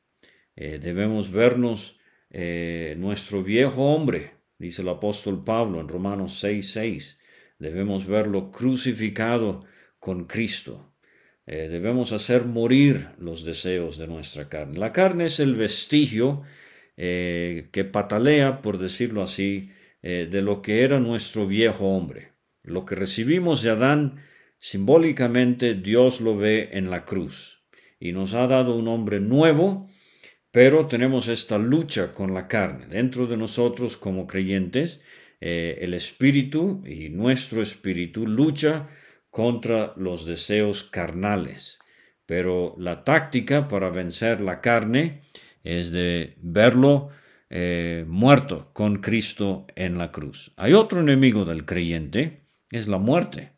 debemos 0.57 1.31
vernos 1.31 2.01
nuestro 2.31 3.45
viejo 3.45 3.95
hombre, 3.95 4.33
dice 4.59 4.83
el 4.83 4.88
apóstol 4.88 5.44
Pablo 5.44 5.81
en 5.81 5.88
Romanos 5.88 6.38
6, 6.40 6.73
6. 6.73 7.21
Debemos 7.59 8.07
verlo 8.07 8.51
crucificado 8.51 9.64
con 9.99 10.27
Cristo. 10.27 10.92
Eh, 11.47 11.68
debemos 11.68 12.12
hacer 12.12 12.44
morir 12.44 13.09
los 13.18 13.44
deseos 13.44 13.97
de 13.97 14.07
nuestra 14.07 14.49
carne. 14.49 14.79
La 14.79 14.92
carne 14.92 15.25
es 15.25 15.40
el 15.40 15.55
vestigio 15.57 16.42
eh, 16.97 17.68
que 17.73 17.85
patalea, 17.85 18.61
por 18.61 18.79
decirlo 18.79 19.23
así, 19.23 19.71
eh, 20.03 20.29
de 20.31 20.42
lo 20.42 20.61
que 20.61 20.85
era 20.85 21.01
nuestro 21.01 21.47
viejo 21.47 21.87
hombre. 21.87 22.33
Lo 22.62 22.85
que 22.85 22.94
recibimos 22.94 23.62
de 23.62 23.71
Adán, 23.71 24.23
simbólicamente 24.59 25.75
Dios 25.75 26.21
lo 26.21 26.37
ve 26.37 26.68
en 26.73 26.90
la 26.90 27.05
cruz 27.05 27.59
y 28.01 28.12
nos 28.12 28.35
ha 28.35 28.47
dado 28.47 28.77
un 28.77 28.88
hombre 28.88 29.21
nuevo, 29.21 29.88
pero 30.51 30.87
tenemos 30.87 31.29
esta 31.29 31.59
lucha 31.59 32.13
con 32.13 32.35
la 32.35 32.49
carne. 32.49 32.87
Dentro 32.87 33.27
de 33.27 33.37
nosotros 33.37 33.97
como 33.97 34.27
creyentes, 34.27 35.01
el 35.41 35.95
espíritu 35.95 36.83
y 36.87 37.11
nuestro 37.11 37.63
espíritu 37.63 38.27
lucha 38.27 38.89
contra 39.31 39.93
los 39.97 40.25
deseos 40.25 40.85
carnales. 40.85 41.79
Pero 42.27 42.75
la 42.79 43.05
táctica 43.05 43.69
para 43.69 43.91
vencer 43.91 44.41
la 44.41 44.61
carne 44.61 45.21
es 45.65 45.93
de 45.93 46.37
verlo 46.43 47.11
eh, 47.51 48.05
muerto 48.07 48.71
con 48.73 48.97
Cristo 48.97 49.67
en 49.75 49.97
la 49.97 50.13
cruz. 50.13 50.53
Hay 50.57 50.75
otro 50.75 51.01
enemigo 51.01 51.45
del 51.45 51.65
creyente, 51.65 52.43
es 52.71 52.89
la 52.89 52.99
muerte. 52.99 53.53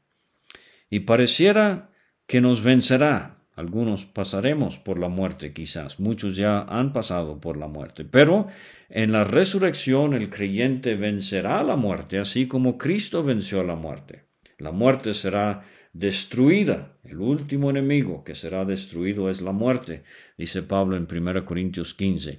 Y 0.89 1.01
pareciera 1.01 1.91
que 2.27 2.41
nos 2.41 2.63
vencerá. 2.63 3.40
Algunos 3.57 4.07
pasaremos 4.07 4.79
por 4.79 4.99
la 4.99 5.09
muerte 5.09 5.53
quizás, 5.53 6.01
muchos 6.01 6.37
ya 6.37 6.63
han 6.63 6.93
pasado 6.93 7.41
por 7.41 7.57
la 7.57 7.67
muerte, 7.67 8.05
pero 8.05 8.47
en 8.89 9.13
la 9.13 9.25
resurrección 9.25 10.15
el 10.15 10.31
creyente 10.31 10.95
vencerá 10.95 11.63
la 11.63 11.77
muerte, 11.77 12.19
así 12.19 12.47
como 12.47 12.79
Cristo 12.79 13.23
venció 13.23 13.63
la 13.63 13.75
muerte. 13.75 14.25
La 14.59 14.73
muerte 14.73 15.15
será 15.15 15.63
destruida. 15.93 16.97
El 17.05 17.19
último 17.19 17.71
enemigo 17.71 18.25
que 18.25 18.35
será 18.35 18.65
destruido 18.65 19.31
es 19.31 19.41
la 19.41 19.53
muerte, 19.53 20.05
dice 20.37 20.63
Pablo 20.63 20.97
en 20.97 21.09
1 21.11 21.45
Corintios 21.45 21.95
15. 21.95 22.39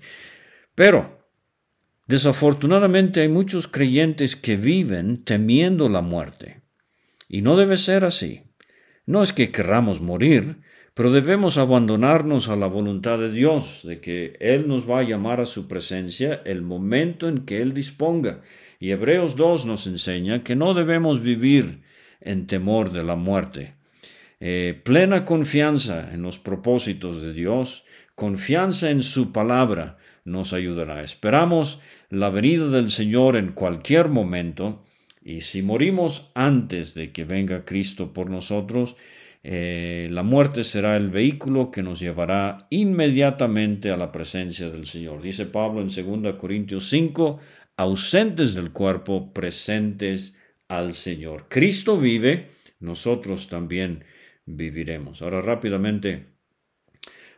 Pero, 0.76 1.28
desafortunadamente 2.08 3.22
hay 3.22 3.28
muchos 3.28 3.68
creyentes 3.68 4.36
que 4.36 4.56
viven 4.56 5.24
temiendo 5.24 5.90
la 5.90 6.02
muerte. 6.02 6.62
Y 7.28 7.42
no 7.42 7.56
debe 7.56 7.78
ser 7.78 8.06
así. 8.06 8.44
No 9.06 9.24
es 9.24 9.34
que 9.34 9.52
querramos 9.52 10.02
morir, 10.02 10.58
pero 10.94 11.12
debemos 11.12 11.58
abandonarnos 11.58 12.50
a 12.50 12.56
la 12.56 12.68
voluntad 12.68 13.18
de 13.18 13.32
Dios, 13.32 13.82
de 13.84 14.02
que 14.02 14.36
Él 14.40 14.68
nos 14.68 14.90
va 14.90 15.00
a 15.00 15.04
llamar 15.04 15.40
a 15.40 15.46
su 15.46 15.68
presencia 15.68 16.42
el 16.46 16.62
momento 16.62 17.30
en 17.30 17.46
que 17.46 17.62
Él 17.62 17.74
disponga. 17.74 18.42
Y 18.80 18.92
Hebreos 18.92 19.36
2 19.36 19.66
nos 19.66 19.88
enseña 19.88 20.44
que 20.44 20.56
no 20.56 20.74
debemos 20.74 21.22
vivir 21.22 21.82
en 22.20 22.46
temor 22.46 22.92
de 22.92 23.04
la 23.04 23.16
muerte. 23.16 23.76
Eh, 24.40 24.80
plena 24.84 25.24
confianza 25.24 26.12
en 26.14 26.24
los 26.24 26.40
propósitos 26.40 27.22
de 27.22 27.32
Dios, 27.32 27.86
confianza 28.16 28.90
en 28.90 29.04
su 29.04 29.32
palabra 29.32 29.98
nos 30.26 30.54
ayudará. 30.54 31.04
Esperamos 31.04 31.80
la 32.10 32.30
venida 32.30 32.68
del 32.68 32.90
Señor 32.90 33.38
en 33.38 33.54
cualquier 33.54 34.10
momento 34.10 34.84
y 35.24 35.42
si 35.42 35.62
morimos 35.62 36.32
antes 36.34 36.96
de 36.96 37.12
que 37.12 37.24
venga 37.24 37.66
Cristo 37.66 38.14
por 38.14 38.30
nosotros, 38.30 38.96
eh, 39.44 40.08
la 40.12 40.22
muerte 40.22 40.64
será 40.64 40.96
el 40.98 41.10
vehículo 41.10 41.72
que 41.72 41.82
nos 41.82 42.00
llevará 42.00 42.68
inmediatamente 42.70 43.90
a 43.90 43.98
la 43.98 44.12
presencia 44.12 44.70
del 44.70 44.86
Señor. 44.86 45.22
Dice 45.22 45.48
Pablo 45.48 45.82
en 45.82 45.88
2 46.22 46.36
Corintios 46.36 46.88
5, 46.90 47.40
ausentes 47.78 48.54
del 48.54 48.72
cuerpo, 48.72 49.34
presentes 49.34 50.36
al 50.68 50.94
Señor. 50.94 51.48
Cristo 51.50 51.98
vive, 51.98 52.52
nosotros 52.80 53.48
también 53.48 54.04
viviremos. 54.46 55.22
Ahora 55.22 55.42
rápidamente, 55.42 56.28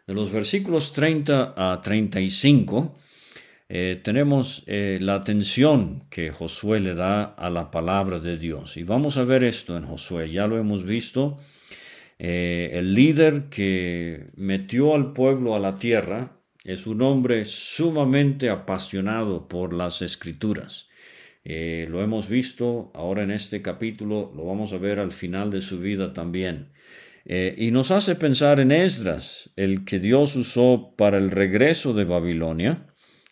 de 0.05 0.13
los 0.13 0.29
versículos 0.29 0.91
30 0.91 1.53
a 1.55 1.81
35, 1.81 2.97
eh, 3.69 4.01
tenemos 4.03 4.63
eh, 4.67 4.99
la 5.01 5.15
atención 5.15 6.05
que 6.09 6.31
Josué 6.31 6.81
le 6.81 6.95
da 6.95 7.23
a 7.23 7.49
la 7.49 7.71
palabra 7.71 8.19
de 8.19 8.37
Dios. 8.37 8.75
Y 8.75 8.83
vamos 8.83 9.17
a 9.17 9.23
ver 9.23 9.45
esto 9.45 9.77
en 9.77 9.85
Josué, 9.85 10.29
ya 10.29 10.47
lo 10.47 10.57
hemos 10.57 10.83
visto. 10.83 11.39
Eh, 12.25 12.79
el 12.79 12.93
líder 12.93 13.49
que 13.49 14.29
metió 14.37 14.95
al 14.95 15.11
pueblo 15.11 15.55
a 15.55 15.59
la 15.59 15.75
tierra 15.75 16.39
es 16.63 16.87
un 16.87 17.01
hombre 17.01 17.43
sumamente 17.43 18.49
apasionado 18.49 19.45
por 19.45 19.73
las 19.73 20.01
escrituras. 20.01 20.87
Eh, 21.43 21.85
lo 21.89 22.01
hemos 22.01 22.29
visto 22.29 22.93
ahora 22.95 23.23
en 23.23 23.31
este 23.31 23.61
capítulo, 23.61 24.31
lo 24.33 24.45
vamos 24.45 24.71
a 24.71 24.77
ver 24.77 24.99
al 24.99 25.11
final 25.11 25.51
de 25.51 25.59
su 25.59 25.81
vida 25.81 26.13
también. 26.13 26.71
Eh, 27.25 27.55
y 27.57 27.71
nos 27.71 27.91
hace 27.91 28.15
pensar 28.15 28.61
en 28.61 28.71
Esdras, 28.71 29.51
el 29.57 29.83
que 29.83 29.99
Dios 29.99 30.37
usó 30.37 30.93
para 30.95 31.17
el 31.17 31.29
regreso 31.29 31.93
de 31.93 32.05
Babilonia. 32.05 32.87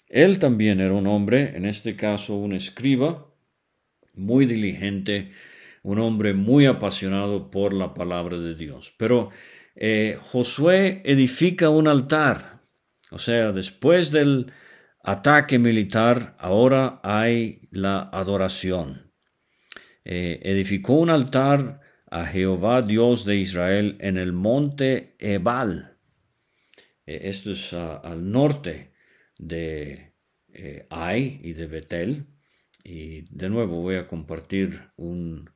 Él 0.10 0.38
también 0.38 0.82
era 0.82 0.93
un 0.93 1.08
hombre, 1.08 1.56
en 1.56 1.65
este 1.65 1.95
caso 1.95 2.36
un 2.36 2.51
escriba, 2.51 3.34
muy 4.15 4.45
diligente, 4.45 5.32
un 5.84 6.00
hombre 6.00 6.34
muy 6.34 6.65
apasionado 6.65 7.50
por 7.50 7.74
la 7.74 7.94
palabra 7.94 8.38
de 8.38 8.56
Dios. 8.56 8.94
Pero 8.98 9.30
eh, 9.76 10.17
Josué 10.22 11.02
edifica 11.06 11.70
un 11.70 11.88
altar, 11.88 12.62
o 13.10 13.17
sea, 13.17 13.52
después 13.52 14.12
del 14.12 14.52
ataque 15.04 15.60
militar, 15.60 16.36
ahora 16.39 17.00
hay 17.04 17.67
la 17.72 18.02
adoración. 18.02 19.12
Eh, 20.04 20.39
edificó 20.44 20.94
un 20.94 21.10
altar 21.10 21.80
a 22.10 22.26
Jehová 22.26 22.82
Dios 22.82 23.26
de 23.26 23.38
Israel 23.38 23.98
en 24.00 24.17
el 24.17 24.34
monte 24.34 25.15
Ebal. 25.20 25.98
Eh, 27.06 27.22
esto 27.24 27.52
es 27.52 27.74
al 27.74 28.30
norte 28.30 28.94
de 29.38 30.13
Ai 30.89 31.39
y 31.44 31.54
de 31.54 31.67
Betel. 31.67 32.28
Y 32.84 33.22
de 33.34 33.50
nuevo 33.50 33.82
voy 33.82 33.96
a 33.96 34.08
compartir 34.08 34.91
un 34.98 35.50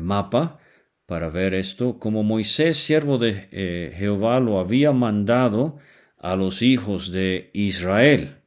mapa 0.00 0.58
para 1.06 1.28
ver 1.30 1.54
esto. 1.54 1.98
Como 1.98 2.22
Moisés, 2.22 2.76
siervo 2.76 3.18
de 3.18 3.92
Jehová, 3.96 4.40
lo 4.40 4.58
había 4.58 4.92
mandado 4.92 5.78
a 6.18 6.36
los 6.36 6.62
hijos 6.62 7.12
de 7.12 7.50
Israel. 7.52 8.38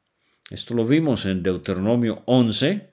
Esto 0.50 0.74
lo 0.74 0.86
vimos 0.86 1.26
en 1.26 1.44
Deuteronomio 1.44 2.24
11 2.26 2.92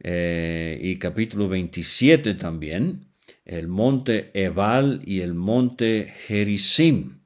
eh, 0.00 0.78
y 0.82 0.98
capítulo 0.98 1.48
27 1.48 2.34
también, 2.34 3.08
el 3.46 3.68
monte 3.68 4.30
Ebal 4.34 5.00
y 5.04 5.20
el 5.20 5.32
monte 5.32 6.12
Gerizim. 6.26 7.22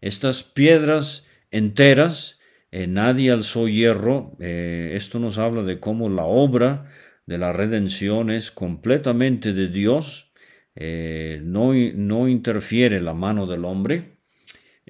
Estas 0.00 0.42
piedras 0.42 1.26
enteras, 1.50 2.38
eh, 2.70 2.86
nadie 2.86 3.30
alzó 3.30 3.68
hierro, 3.68 4.36
eh, 4.40 4.92
esto 4.94 5.18
nos 5.18 5.36
habla 5.36 5.62
de 5.62 5.78
cómo 5.78 6.08
la 6.08 6.24
obra 6.24 6.90
de 7.30 7.38
la 7.38 7.52
redención 7.52 8.28
es 8.28 8.50
completamente 8.50 9.52
de 9.52 9.68
Dios, 9.68 10.32
no, 10.74 11.72
no 11.74 12.28
interfiere 12.28 13.00
la 13.00 13.14
mano 13.14 13.46
del 13.46 13.64
hombre, 13.64 14.18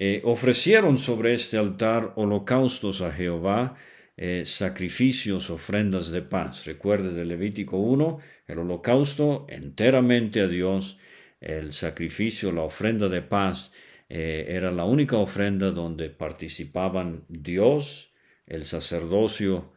eh, 0.03 0.19
ofrecieron 0.23 0.97
sobre 0.97 1.35
este 1.35 1.59
altar 1.59 2.13
holocaustos 2.15 3.01
a 3.01 3.11
Jehová, 3.11 3.75
eh, 4.17 4.41
sacrificios, 4.45 5.51
ofrendas 5.51 6.09
de 6.09 6.23
paz. 6.23 6.65
Recuerde 6.65 7.13
de 7.13 7.23
Levítico 7.23 7.77
1, 7.77 8.17
el 8.47 8.57
holocausto 8.57 9.45
enteramente 9.47 10.41
a 10.41 10.47
Dios, 10.47 10.97
el 11.39 11.71
sacrificio, 11.71 12.51
la 12.51 12.63
ofrenda 12.63 13.09
de 13.09 13.21
paz, 13.21 13.73
eh, 14.09 14.47
era 14.49 14.71
la 14.71 14.85
única 14.85 15.17
ofrenda 15.17 15.69
donde 15.69 16.09
participaban 16.09 17.23
Dios, 17.27 18.11
el 18.47 18.65
sacerdocio 18.65 19.71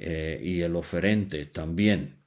y 0.00 0.62
el 0.62 0.76
oferente 0.76 1.44
también. 1.44 2.22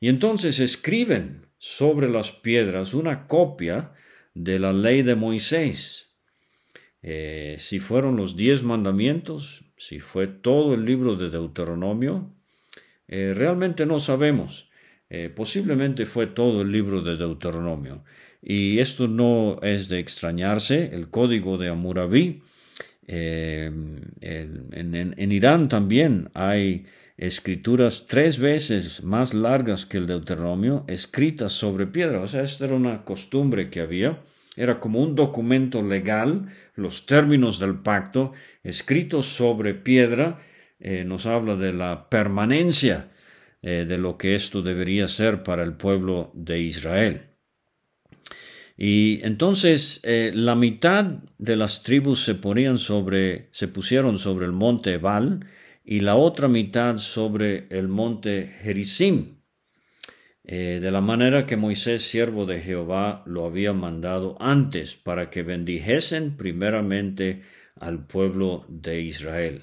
Y 0.00 0.08
entonces 0.08 0.60
escriben 0.60 1.46
sobre 1.58 2.08
las 2.08 2.32
piedras 2.32 2.94
una 2.94 3.26
copia 3.26 3.92
de 4.34 4.58
la 4.58 4.72
ley 4.72 5.02
de 5.02 5.14
Moisés, 5.14 6.08
eh, 7.02 7.56
si 7.58 7.78
fueron 7.78 8.16
los 8.16 8.36
diez 8.36 8.62
mandamientos, 8.62 9.64
si 9.76 10.00
fue 10.00 10.26
todo 10.26 10.74
el 10.74 10.84
libro 10.84 11.16
de 11.16 11.30
Deuteronomio, 11.30 12.34
eh, 13.06 13.32
realmente 13.34 13.86
no 13.86 14.00
sabemos. 14.00 14.70
Eh, 15.10 15.30
posiblemente 15.34 16.04
fue 16.06 16.26
todo 16.26 16.62
el 16.62 16.72
libro 16.72 17.00
de 17.00 17.16
Deuteronomio. 17.16 18.04
Y 18.42 18.78
esto 18.78 19.08
no 19.08 19.58
es 19.62 19.88
de 19.88 20.00
extrañarse, 20.00 20.90
el 20.92 21.08
código 21.08 21.56
de 21.56 21.68
Hammurabi. 21.68 22.42
Eh, 23.06 23.70
en, 24.20 25.32
Irán 25.32 25.68
también 25.68 26.30
hay 26.34 26.84
escrituras 27.18 28.06
tres 28.06 28.38
veces 28.38 29.02
más 29.02 29.34
largas 29.34 29.84
que 29.84 29.98
el 29.98 30.06
Deuteronomio, 30.06 30.84
escritas 30.86 31.52
sobre 31.52 31.86
piedra. 31.88 32.20
O 32.20 32.26
sea, 32.28 32.42
esta 32.42 32.64
era 32.64 32.76
una 32.76 33.04
costumbre 33.04 33.68
que 33.68 33.80
había. 33.80 34.22
Era 34.56 34.80
como 34.80 35.02
un 35.02 35.14
documento 35.14 35.82
legal, 35.82 36.46
los 36.74 37.06
términos 37.06 37.58
del 37.58 37.80
pacto, 37.80 38.32
escritos 38.62 39.26
sobre 39.26 39.74
piedra, 39.74 40.38
eh, 40.80 41.04
nos 41.04 41.26
habla 41.26 41.56
de 41.56 41.72
la 41.72 42.08
permanencia 42.08 43.10
eh, 43.62 43.84
de 43.86 43.98
lo 43.98 44.16
que 44.16 44.36
esto 44.36 44.62
debería 44.62 45.08
ser 45.08 45.42
para 45.42 45.64
el 45.64 45.74
pueblo 45.74 46.30
de 46.34 46.60
Israel. 46.60 47.22
Y 48.76 49.18
entonces 49.24 50.00
eh, 50.04 50.30
la 50.32 50.54
mitad 50.54 51.04
de 51.38 51.56
las 51.56 51.82
tribus 51.82 52.24
se 52.24 52.36
ponían 52.36 52.78
sobre, 52.78 53.48
se 53.50 53.66
pusieron 53.66 54.18
sobre 54.18 54.46
el 54.46 54.52
monte 54.52 54.94
Ebal 54.94 55.40
y 55.90 56.00
la 56.00 56.16
otra 56.16 56.48
mitad 56.48 56.98
sobre 56.98 57.66
el 57.70 57.88
monte 57.88 58.54
Gerizim, 58.60 59.38
eh, 60.44 60.80
de 60.82 60.90
la 60.90 61.00
manera 61.00 61.46
que 61.46 61.56
Moisés, 61.56 62.02
siervo 62.02 62.44
de 62.44 62.60
Jehová, 62.60 63.22
lo 63.24 63.46
había 63.46 63.72
mandado 63.72 64.36
antes, 64.38 64.96
para 64.96 65.30
que 65.30 65.42
bendijesen 65.42 66.36
primeramente 66.36 67.40
al 67.74 68.06
pueblo 68.06 68.66
de 68.68 69.00
Israel. 69.00 69.62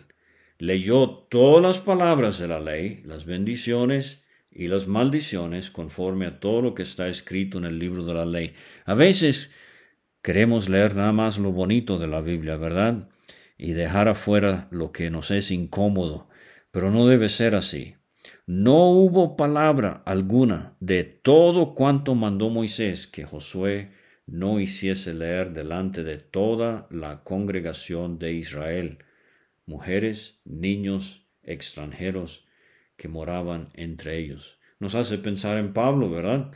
Leyó 0.57 1.09
todas 1.29 1.61
las 1.61 1.77
palabras 1.77 2.39
de 2.39 2.47
la 2.47 2.59
ley, 2.59 3.03
las 3.05 3.25
bendiciones 3.25 4.25
y 4.49 4.67
las 4.67 4.87
maldiciones 4.87 5.69
conforme 5.69 6.25
a 6.25 6.39
todo 6.39 6.63
lo 6.63 6.73
que 6.73 6.81
está 6.81 7.07
escrito 7.07 7.59
en 7.59 7.65
el 7.65 7.77
libro 7.77 8.03
de 8.03 8.15
la 8.15 8.25
ley. 8.25 8.55
A 8.85 8.95
veces 8.95 9.51
queremos 10.23 10.69
leer 10.69 10.95
nada 10.95 11.11
más 11.11 11.37
lo 11.37 11.51
bonito 11.51 11.99
de 11.99 12.07
la 12.07 12.21
Biblia, 12.21 12.57
¿verdad? 12.57 13.09
Y 13.57 13.73
dejar 13.73 14.07
afuera 14.09 14.67
lo 14.71 14.91
que 14.91 15.09
nos 15.09 15.31
es 15.31 15.51
incómodo, 15.51 16.29
pero 16.71 16.91
no 16.91 17.07
debe 17.07 17.29
ser 17.29 17.55
así. 17.55 17.95
No 18.45 18.91
hubo 18.91 19.37
palabra 19.37 20.03
alguna 20.05 20.75
de 20.79 21.03
todo 21.03 21.73
cuanto 21.73 22.15
mandó 22.15 22.49
Moisés 22.49 23.07
que 23.07 23.25
Josué 23.25 23.91
no 24.27 24.59
hiciese 24.59 25.13
leer 25.13 25.53
delante 25.53 26.03
de 26.03 26.17
toda 26.17 26.87
la 26.89 27.23
congregación 27.23 28.17
de 28.17 28.33
Israel, 28.33 28.99
mujeres, 29.65 30.41
niños, 30.45 31.27
extranjeros, 31.43 32.45
que 32.97 33.07
moraban 33.07 33.69
entre 33.73 34.17
ellos. 34.17 34.59
Nos 34.79 34.95
hace 34.95 35.17
pensar 35.17 35.57
en 35.57 35.73
Pablo, 35.73 36.09
¿verdad? 36.09 36.51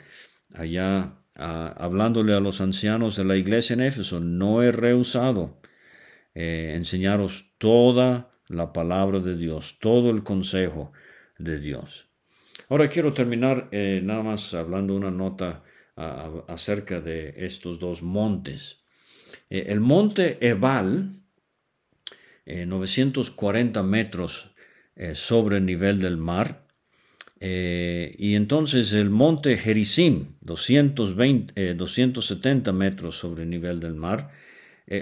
Allá 0.53 1.17
ah, 1.35 1.75
hablándole 1.77 2.33
a 2.33 2.39
los 2.39 2.62
ancianos 2.62 3.15
de 3.15 3.25
la 3.25 3.35
iglesia 3.35 3.73
en 3.73 3.81
Éfeso, 3.81 4.19
no 4.19 4.63
he 4.63 4.71
rehusado 4.71 5.59
eh, 6.41 6.73
enseñaros 6.73 7.54
toda 7.58 8.32
la 8.47 8.71
palabra 8.71 9.19
de 9.19 9.36
Dios, 9.36 9.78
todo 9.80 10.10
el 10.10 10.23
consejo 10.23 10.93
de 11.38 11.60
Dios. 11.60 12.08
Ahora 12.69 12.88
quiero 12.88 13.12
terminar 13.12 13.67
eh, 13.73 13.99
nada 14.02 14.23
más 14.23 14.54
hablando 14.54 14.95
una 14.95 15.12
nota 15.12 15.63
acerca 16.47 17.02
de 17.02 17.34
estos 17.36 17.78
dos 17.78 18.02
montes. 18.02 18.86
Eh, 19.49 19.65
el 19.67 19.82
monte 19.82 20.38
Ebal, 20.39 21.19
940 22.45 23.84
metros 23.84 24.56
sobre 25.13 25.58
el 25.58 25.65
nivel 25.65 25.99
del 25.99 26.15
mar. 26.15 26.65
Y 27.41 28.36
entonces 28.36 28.93
el 28.93 29.10
monte 29.10 29.58
Gerizim, 29.58 30.36
220, 30.39 31.75
270 31.75 32.71
eh, 32.71 32.73
metros 32.73 33.17
sobre 33.17 33.43
el 33.43 33.49
nivel 33.49 33.82
del 33.82 33.95
mar, 33.95 34.32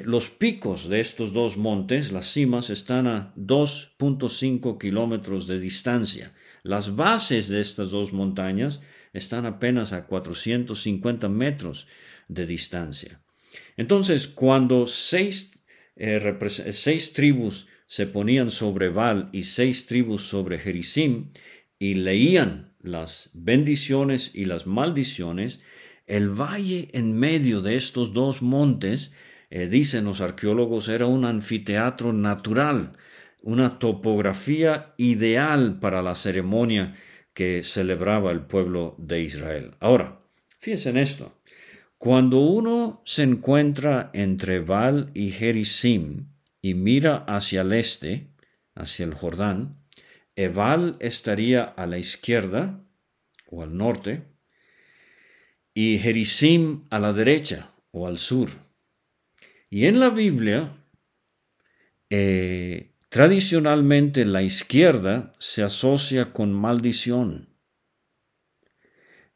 los 0.04 0.30
picos 0.30 0.90
de 0.90 1.00
estos 1.00 1.32
dos 1.32 1.56
montes, 1.56 2.12
las 2.12 2.32
cimas, 2.32 2.70
están 2.70 3.08
a 3.08 3.34
2.5 3.38 4.78
kilómetros 4.78 5.48
de 5.48 5.60
distancia. 5.60 6.34
Las 6.64 6.98
bases 6.98 7.48
de 7.48 7.62
estas 7.62 7.92
dos 7.92 8.12
montañas 8.12 8.82
están 9.14 9.46
apenas 9.46 9.94
a 9.94 10.06
450 10.06 11.30
metros 11.30 11.88
de 12.28 12.46
distancia. 12.46 13.22
Entonces, 13.78 14.28
cuando 14.28 14.88
seis, 14.88 15.58
seis 15.96 17.14
tribus 17.14 17.68
se 17.86 18.08
ponían 18.08 18.52
sobre 18.52 18.90
Val 18.90 19.30
y 19.32 19.44
seis 19.44 19.86
tribus 19.86 20.24
sobre 20.24 20.60
Gerizim 20.60 21.32
y 21.80 21.96
leían 21.96 22.74
las 22.82 23.30
bendiciones 23.34 24.32
y 24.34 24.46
las 24.46 24.68
maldiciones, 24.68 25.62
el 26.06 26.30
valle 26.30 26.90
en 26.92 27.18
medio 27.18 27.62
de 27.62 27.76
estos 27.76 28.14
dos 28.14 28.42
montes, 28.42 29.12
eh, 29.50 29.68
dicen 29.68 30.06
los 30.06 30.22
arqueólogos, 30.22 30.90
era 30.90 31.06
un 31.06 31.26
anfiteatro 31.26 32.14
natural, 32.14 32.92
una 33.42 33.80
topografía 33.80 34.94
ideal 34.98 35.80
para 35.80 36.02
la 36.02 36.16
ceremonia 36.16 36.96
que 37.34 37.64
celebraba 37.64 38.32
el 38.32 38.42
pueblo 38.42 38.96
de 38.98 39.22
Israel. 39.22 39.76
Ahora, 39.80 40.22
fíjense 40.60 40.90
en 40.90 40.98
esto. 40.98 41.40
Cuando 41.98 42.40
uno 42.40 43.02
se 43.06 43.24
encuentra 43.24 44.12
entre 44.14 44.60
Val 44.60 45.12
y 45.14 45.32
Gerizim, 45.32 46.28
y 46.62 46.74
mira 46.74 47.18
hacia 47.28 47.62
el 47.62 47.74
este, 47.74 48.28
hacia 48.76 49.06
el 49.06 49.14
Jordán, 49.14 49.78
Ebal 50.36 50.98
estaría 51.00 51.64
a 51.64 51.88
la 51.88 51.98
izquierda 51.98 52.84
o 53.50 53.64
al 53.64 53.76
norte 53.76 54.24
y 55.74 55.98
Gerizim 55.98 56.86
a 56.92 57.00
la 57.00 57.14
derecha 57.14 57.74
o 57.92 58.08
al 58.08 58.18
sur. 58.18 58.50
Y 59.70 59.86
en 59.86 60.00
la 60.00 60.10
Biblia, 60.10 60.78
eh, 62.10 62.92
tradicionalmente 63.10 64.26
la 64.26 64.42
izquierda 64.42 65.34
se 65.40 65.64
asocia 65.64 66.32
con 66.32 66.54
maldición. 66.54 67.50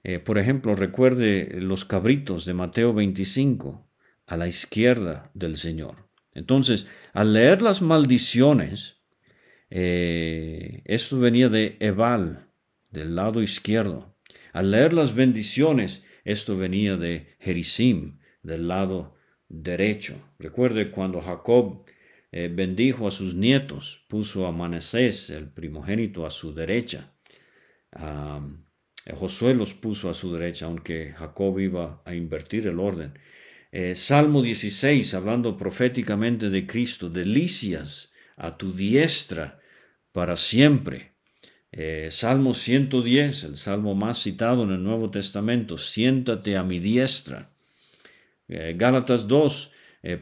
Eh, 0.03 0.19
por 0.19 0.37
ejemplo, 0.39 0.75
recuerde 0.75 1.49
los 1.59 1.85
cabritos 1.85 2.45
de 2.45 2.53
Mateo 2.53 2.93
25, 2.93 3.87
a 4.25 4.37
la 4.37 4.47
izquierda 4.47 5.29
del 5.33 5.57
Señor. 5.57 6.09
Entonces, 6.33 6.87
al 7.13 7.33
leer 7.33 7.61
las 7.61 7.81
maldiciones, 7.81 9.01
eh, 9.69 10.81
esto 10.85 11.19
venía 11.19 11.49
de 11.49 11.75
Ebal, 11.81 12.47
del 12.89 13.15
lado 13.15 13.43
izquierdo. 13.43 14.15
Al 14.53 14.71
leer 14.71 14.93
las 14.93 15.13
bendiciones, 15.13 16.03
esto 16.23 16.57
venía 16.57 16.95
de 16.95 17.35
Gerizim, 17.39 18.19
del 18.41 18.69
lado 18.69 19.15
derecho. 19.51 20.15
Recuerde 20.39 20.91
cuando 20.91 21.21
Jacob 21.21 21.85
eh, 22.31 22.49
bendijo 22.53 23.07
a 23.07 23.11
sus 23.11 23.35
nietos, 23.35 24.05
puso 24.07 24.47
a 24.47 24.51
Manasés, 24.51 25.29
el 25.29 25.49
primogénito, 25.49 26.25
a 26.25 26.29
su 26.29 26.53
derecha. 26.53 27.13
Josué 29.13 29.53
los 29.53 29.73
puso 29.73 30.09
a 30.09 30.13
su 30.13 30.31
derecha, 30.31 30.67
aunque 30.67 31.13
Jacob 31.13 31.59
iba 31.59 32.01
a 32.05 32.15
invertir 32.15 32.67
el 32.67 32.79
orden. 32.79 33.13
Eh, 33.71 33.95
Salmo 33.95 34.41
16, 34.41 35.13
hablando 35.13 35.57
proféticamente 35.57 36.49
de 36.49 36.65
Cristo, 36.65 37.09
delicias 37.09 38.11
a 38.37 38.57
tu 38.57 38.71
diestra 38.71 39.59
para 40.11 40.35
siempre. 40.35 41.13
Eh, 41.71 42.09
salmo 42.11 42.53
110, 42.53 43.45
el 43.45 43.55
salmo 43.55 43.95
más 43.95 44.21
citado 44.21 44.63
en 44.63 44.71
el 44.71 44.83
Nuevo 44.83 45.09
Testamento, 45.09 45.77
siéntate 45.77 46.57
a 46.57 46.63
mi 46.63 46.79
diestra. 46.79 47.49
Eh, 48.51 48.75
Gálatas 48.77 49.27
2, 49.27 49.71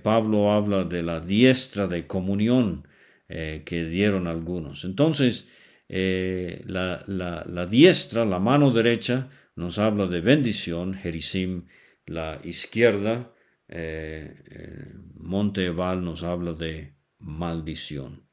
Pablo 0.03 0.51
habla 0.51 0.83
de 0.83 1.03
la 1.03 1.21
diestra 1.21 1.87
de 1.87 2.05
comunión 2.05 2.85
que 3.29 3.85
dieron 3.89 4.27
algunos. 4.27 4.83
Entonces, 4.83 5.47
la, 5.87 7.65
diestra, 7.69 8.25
la 8.25 8.39
mano 8.39 8.71
derecha, 8.71 9.29
nos 9.55 9.79
habla 9.79 10.05
de 10.07 10.21
bendición, 10.21 10.95
Jerisim, 10.95 11.67
la 12.05 12.39
izquierda, 12.43 13.33
eh, 13.67 14.93
Monte 15.15 15.65
Ebal 15.65 16.03
nos 16.03 16.23
habla 16.23 16.53
de 16.53 16.95
maldición. 17.19 18.27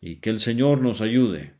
Y 0.00 0.16
que 0.16 0.30
el 0.30 0.38
Señor 0.38 0.80
nos 0.80 1.00
ayude 1.00 1.54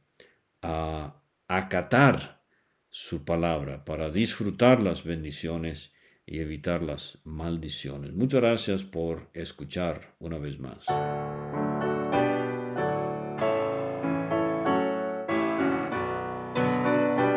a 0.62 1.22
acatar 1.48 2.44
su 2.88 3.24
palabra 3.24 3.84
para 3.84 4.10
disfrutar 4.10 4.80
las 4.80 5.02
bendiciones 5.02 5.92
y 6.26 6.40
evitar 6.40 6.82
las 6.82 7.18
maldiciones. 7.24 8.12
Muchas 8.12 8.40
gracias 8.40 8.84
por 8.84 9.30
escuchar 9.32 10.14
una 10.18 10.38
vez 10.38 10.58
más. 10.58 10.86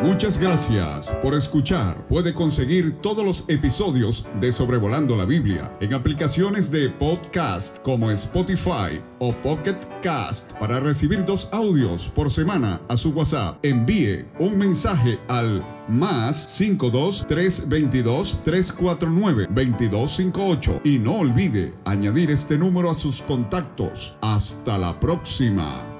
Muchas 0.02 0.40
gracias 0.40 1.08
por 1.22 1.34
escuchar. 1.34 2.06
Puede 2.08 2.32
conseguir 2.32 2.96
todos 3.02 3.22
los 3.22 3.44
episodios 3.48 4.26
de 4.40 4.50
Sobrevolando 4.50 5.14
la 5.14 5.26
Biblia 5.26 5.76
en 5.78 5.92
aplicaciones 5.92 6.70
de 6.70 6.88
podcast 6.88 7.78
como 7.80 8.10
Spotify 8.10 9.02
o 9.18 9.34
Pocket 9.34 9.76
Cast 10.02 10.54
para 10.54 10.80
recibir 10.80 11.26
dos 11.26 11.50
audios 11.52 12.08
por 12.14 12.30
semana 12.30 12.80
a 12.88 12.96
su 12.96 13.10
WhatsApp. 13.10 13.58
Envíe 13.62 14.24
un 14.38 14.56
mensaje 14.56 15.18
al 15.28 15.62
más 15.86 16.50
52 16.50 17.26
322 17.26 18.42
349 18.42 19.48
2258 19.50 20.80
y 20.82 20.98
no 20.98 21.18
olvide 21.18 21.74
añadir 21.84 22.30
este 22.30 22.56
número 22.56 22.90
a 22.90 22.94
sus 22.94 23.20
contactos. 23.20 24.16
Hasta 24.22 24.78
la 24.78 24.98
próxima. 24.98 25.99